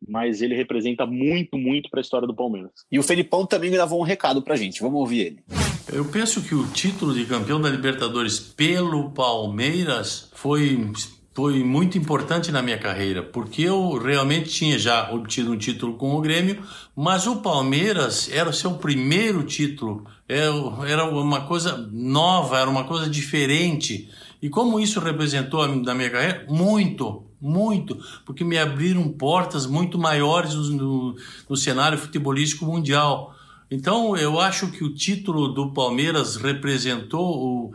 mas 0.07 0.43
ele 0.43 0.55
representa 0.55 1.07
muito, 1.07 1.57
muito 1.57 1.89
para 1.91 2.01
a 2.01 2.03
história 2.03 2.27
do 2.27 2.35
Palmeiras. 2.35 2.73
E 2.91 2.99
o 2.99 3.03
Felipão 3.03 3.47
também 3.47 3.71
gravou 3.71 4.01
um 4.01 4.05
recado 4.05 4.43
para 4.43 4.55
a 4.55 4.57
gente, 4.57 4.81
vamos 4.81 4.99
ouvir 4.99 5.21
ele. 5.21 5.45
Eu 5.93 6.05
penso 6.05 6.43
que 6.43 6.55
o 6.55 6.67
título 6.69 7.15
de 7.15 7.25
campeão 7.25 7.61
da 7.61 7.71
Libertadores 7.71 8.39
pelo 8.41 9.11
Palmeiras 9.11 10.31
foi 10.35 10.91
foi 11.37 11.63
muito 11.63 11.99
importante 11.99 12.51
na 12.51 12.63
minha 12.63 12.79
carreira, 12.79 13.23
porque 13.23 13.61
eu 13.61 13.99
realmente 13.99 14.49
tinha 14.49 14.79
já 14.79 15.13
obtido 15.13 15.53
um 15.53 15.59
título 15.59 15.93
com 15.93 16.17
o 16.17 16.21
Grêmio, 16.23 16.63
mas 16.97 17.27
o 17.27 17.43
Palmeiras 17.43 18.31
era 18.33 18.49
o 18.49 18.55
seu 18.55 18.71
primeiro 18.77 19.43
título, 19.43 20.07
é, 20.27 20.47
era 20.91 21.05
uma 21.05 21.43
coisa 21.43 21.77
nova, 21.93 22.59
era 22.59 22.71
uma 22.71 22.85
coisa 22.85 23.07
diferente. 23.07 24.09
E 24.41 24.49
como 24.49 24.81
isso 24.81 24.99
representou 24.99 25.69
na 25.69 25.95
minha 25.95 26.09
carreira? 26.09 26.47
Muito, 26.49 27.26
muito, 27.40 27.99
porque 28.25 28.44
me 28.44 28.59
abriram 28.59 29.09
portas 29.09 29.66
muito 29.66 29.99
maiores 29.99 30.55
no, 30.55 31.16
no 31.49 31.57
cenário 31.57 31.99
futebolístico 31.99 32.64
mundial. 32.64 33.35
Então, 33.70 34.16
eu 34.16 34.40
acho 34.40 34.70
que 34.70 34.85
o 34.85 34.94
título 34.94 35.49
do 35.49 35.72
Palmeiras 35.72 36.37
representou 36.37 37.25
o, 37.25 37.75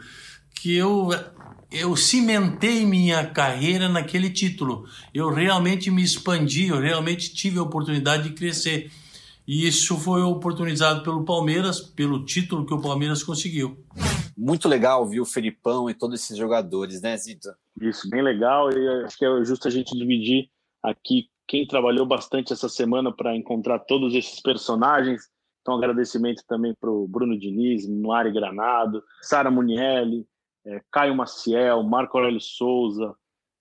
que 0.61 0.75
eu 0.75 1.09
eu 1.71 1.95
cimentei 1.95 2.85
minha 2.85 3.25
carreira 3.25 3.87
naquele 3.87 4.29
título. 4.29 4.85
Eu 5.13 5.33
realmente 5.33 5.89
me 5.89 6.03
expandi, 6.03 6.67
eu 6.67 6.81
realmente 6.81 7.33
tive 7.33 7.59
a 7.59 7.63
oportunidade 7.63 8.23
de 8.23 8.35
crescer. 8.35 8.91
E 9.47 9.65
isso 9.65 9.97
foi 9.97 10.21
oportunizado 10.21 11.01
pelo 11.01 11.23
Palmeiras, 11.23 11.79
pelo 11.79 12.25
título 12.25 12.65
que 12.65 12.73
o 12.73 12.81
Palmeiras 12.81 13.23
conseguiu. 13.23 13.77
Muito 14.37 14.67
legal 14.67 15.07
viu 15.07 15.23
o 15.23 15.25
Felipão 15.25 15.89
e 15.89 15.93
todos 15.93 16.21
esses 16.21 16.37
jogadores, 16.37 17.01
né, 17.01 17.15
Zita? 17.17 17.57
Isso, 17.81 18.07
bem 18.09 18.21
legal. 18.21 18.71
E 18.71 19.03
acho 19.05 19.17
que 19.17 19.25
é 19.25 19.43
justo 19.43 19.67
a 19.67 19.71
gente 19.71 19.97
dividir 19.97 20.49
aqui 20.83 21.29
quem 21.47 21.65
trabalhou 21.65 22.05
bastante 22.05 22.53
essa 22.53 22.69
semana 22.69 23.11
para 23.11 23.35
encontrar 23.35 23.79
todos 23.79 24.13
esses 24.13 24.39
personagens. 24.39 25.23
Então, 25.61 25.75
agradecimento 25.75 26.43
também 26.47 26.73
para 26.79 26.89
o 26.89 27.07
Bruno 27.07 27.37
Diniz, 27.37 27.87
Mari 27.87 28.31
Granado, 28.31 29.03
Sara 29.21 29.51
Munielli, 29.51 30.25
é, 30.65 30.81
Caio 30.91 31.15
Maciel, 31.15 31.83
Marco 31.83 32.17
Aurélio 32.17 32.39
Souza, 32.39 33.15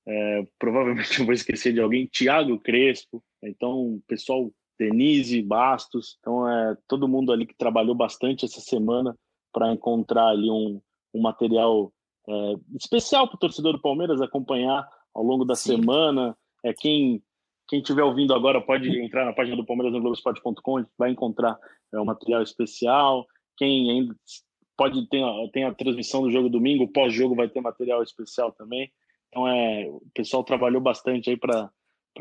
é, 0.06 0.46
provavelmente 0.58 1.18
eu 1.20 1.24
vou 1.24 1.34
esquecer 1.34 1.72
de 1.72 1.80
alguém, 1.80 2.06
Tiago 2.06 2.58
Crespo. 2.60 3.22
Então, 3.42 4.00
pessoal 4.06 4.50
Denise 4.78 5.42
Bastos, 5.42 6.16
então 6.20 6.48
é 6.48 6.76
todo 6.88 7.08
mundo 7.08 7.32
ali 7.32 7.46
que 7.46 7.56
trabalhou 7.56 7.94
bastante 7.94 8.44
essa 8.44 8.60
semana 8.60 9.14
para 9.52 9.72
encontrar 9.72 10.28
ali 10.28 10.50
um, 10.50 10.80
um 11.12 11.20
material 11.20 11.92
é, 12.30 12.76
especial 12.76 13.26
para 13.26 13.36
o 13.36 13.38
torcedor 13.40 13.72
do 13.72 13.80
Palmeiras 13.80 14.20
acompanhar 14.20 14.88
ao 15.12 15.24
longo 15.24 15.44
da 15.44 15.56
Sim. 15.56 15.76
semana. 15.76 16.36
É 16.64 16.72
quem 16.72 17.22
quem 17.68 17.80
estiver 17.80 18.02
ouvindo 18.02 18.34
agora 18.34 18.60
pode 18.60 18.88
entrar 19.00 19.24
na 19.24 19.32
página 19.32 19.56
do 19.56 19.64
Palmeiras 19.64 19.92
no 19.92 20.00
Globoesporte.com, 20.00 20.84
vai 20.98 21.12
encontrar 21.12 21.56
é, 21.94 22.00
um 22.00 22.04
material 22.04 22.42
especial. 22.42 23.24
Quem 23.56 23.90
ainda 23.90 24.14
pode 24.76 25.08
ter 25.08 25.22
tem 25.52 25.64
a 25.64 25.72
transmissão 25.72 26.22
do 26.22 26.32
jogo 26.32 26.48
domingo, 26.48 26.88
pós-jogo 26.88 27.36
vai 27.36 27.48
ter 27.48 27.60
material 27.60 28.02
especial 28.02 28.50
também. 28.52 28.90
Então 29.28 29.46
é, 29.46 29.86
o 29.88 30.02
pessoal 30.12 30.42
trabalhou 30.42 30.80
bastante 30.80 31.30
aí 31.30 31.36
para 31.36 31.70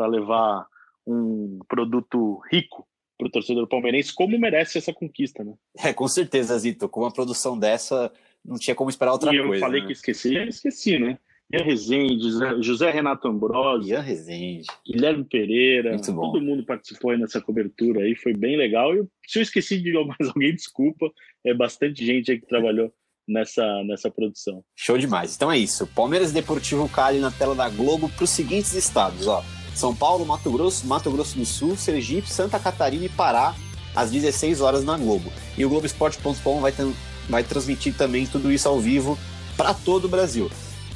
levar 0.07 0.67
um 1.07 1.59
produto 1.67 2.39
rico 2.51 2.87
para 3.17 3.27
o 3.27 3.31
torcedor 3.31 3.67
palmeirense, 3.67 4.13
como 4.13 4.39
merece 4.39 4.77
essa 4.77 4.93
conquista, 4.93 5.43
né? 5.43 5.53
É, 5.77 5.91
com 5.91 6.07
certeza, 6.07 6.57
Zito. 6.57 6.87
Com 6.87 7.01
uma 7.01 7.11
produção 7.11 7.59
dessa, 7.59 8.11
não 8.45 8.57
tinha 8.57 8.75
como 8.75 8.89
esperar 8.89 9.11
outra 9.11 9.33
e 9.33 9.37
coisa. 9.37 9.55
Eu 9.55 9.59
falei 9.59 9.81
né? 9.81 9.87
que 9.87 9.93
esqueci, 9.93 10.35
eu 10.35 10.47
esqueci, 10.47 10.99
né? 10.99 11.17
Ian 11.51 11.63
Rezende, 11.63 12.23
José, 12.29 12.61
José 12.61 12.91
Renato 12.91 13.27
Ambrosio, 13.27 13.93
Ian 13.93 14.01
Rezende, 14.01 14.67
Guilherme 14.85 15.23
Pereira, 15.23 15.91
Muito 15.93 16.13
bom. 16.13 16.31
todo 16.31 16.41
mundo 16.43 16.63
participou 16.63 17.09
aí 17.09 17.17
nessa 17.17 17.41
cobertura 17.41 18.01
aí, 18.01 18.15
foi 18.15 18.33
bem 18.33 18.55
legal. 18.55 18.95
E 18.95 19.03
se 19.27 19.39
eu 19.39 19.43
esqueci 19.43 19.81
de 19.81 19.91
mais 20.05 20.29
alguém, 20.29 20.53
desculpa, 20.53 21.09
é 21.43 21.53
bastante 21.53 22.05
gente 22.05 22.31
aí 22.31 22.39
que 22.39 22.45
trabalhou 22.45 22.93
nessa, 23.27 23.83
nessa 23.83 24.11
produção. 24.11 24.63
Show 24.75 24.97
demais. 24.97 25.35
Então 25.35 25.51
é 25.51 25.57
isso. 25.57 25.87
Palmeiras 25.87 26.31
Deportivo 26.31 26.87
Cali 26.87 27.19
na 27.19 27.31
tela 27.31 27.55
da 27.55 27.67
Globo 27.67 28.09
para 28.09 28.23
os 28.23 28.29
seguintes 28.29 28.73
estados, 28.73 29.25
ó. 29.25 29.43
São 29.73 29.95
Paulo, 29.95 30.25
Mato 30.25 30.51
Grosso, 30.51 30.85
Mato 30.85 31.09
Grosso 31.09 31.37
do 31.37 31.45
Sul, 31.45 31.75
Sergipe, 31.75 32.29
Santa 32.29 32.59
Catarina 32.59 33.05
e 33.05 33.09
Pará, 33.09 33.55
às 33.95 34.11
16 34.11 34.61
horas 34.61 34.83
na 34.83 34.97
Globo. 34.97 35.31
E 35.57 35.65
o 35.65 35.69
Globoesporte.com 35.69 36.59
vai, 36.59 36.71
ter- 36.71 36.85
vai 37.29 37.43
transmitir 37.43 37.93
também 37.93 38.25
tudo 38.25 38.51
isso 38.51 38.67
ao 38.67 38.79
vivo 38.79 39.17
para 39.55 39.73
todo 39.73 40.05
o 40.05 40.09
Brasil. 40.09 40.49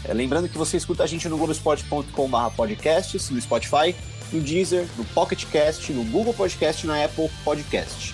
É, 0.03 0.13
lembrando 0.13 0.49
que 0.49 0.57
você 0.57 0.75
escuta 0.75 1.03
a 1.03 1.07
gente 1.07 1.29
no 1.29 1.37
globoesporte.com.br 1.37 2.55
podcasts, 2.55 3.29
no 3.29 3.39
Spotify, 3.39 3.95
no 4.31 4.41
Deezer, 4.41 4.87
no 4.97 5.05
Pocket 5.05 5.45
Cast, 5.45 5.93
no 5.93 6.03
Google 6.05 6.33
Podcast 6.33 6.85
na 6.85 7.03
Apple 7.05 7.29
Podcast. 7.43 8.13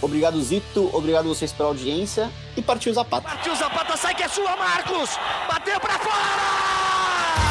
Obrigado, 0.00 0.40
Zito. 0.42 0.90
Obrigado 0.92 1.28
vocês 1.28 1.52
pela 1.52 1.68
audiência 1.68 2.30
e 2.56 2.62
partiu 2.62 2.92
Zapata. 2.92 3.28
Partiu 3.28 3.54
Zapata, 3.54 3.96
sai 3.96 4.14
que 4.14 4.22
é 4.22 4.28
sua, 4.28 4.56
Marcos! 4.56 5.10
Bateu 5.48 5.78
pra 5.80 5.98
fora! 5.98 7.47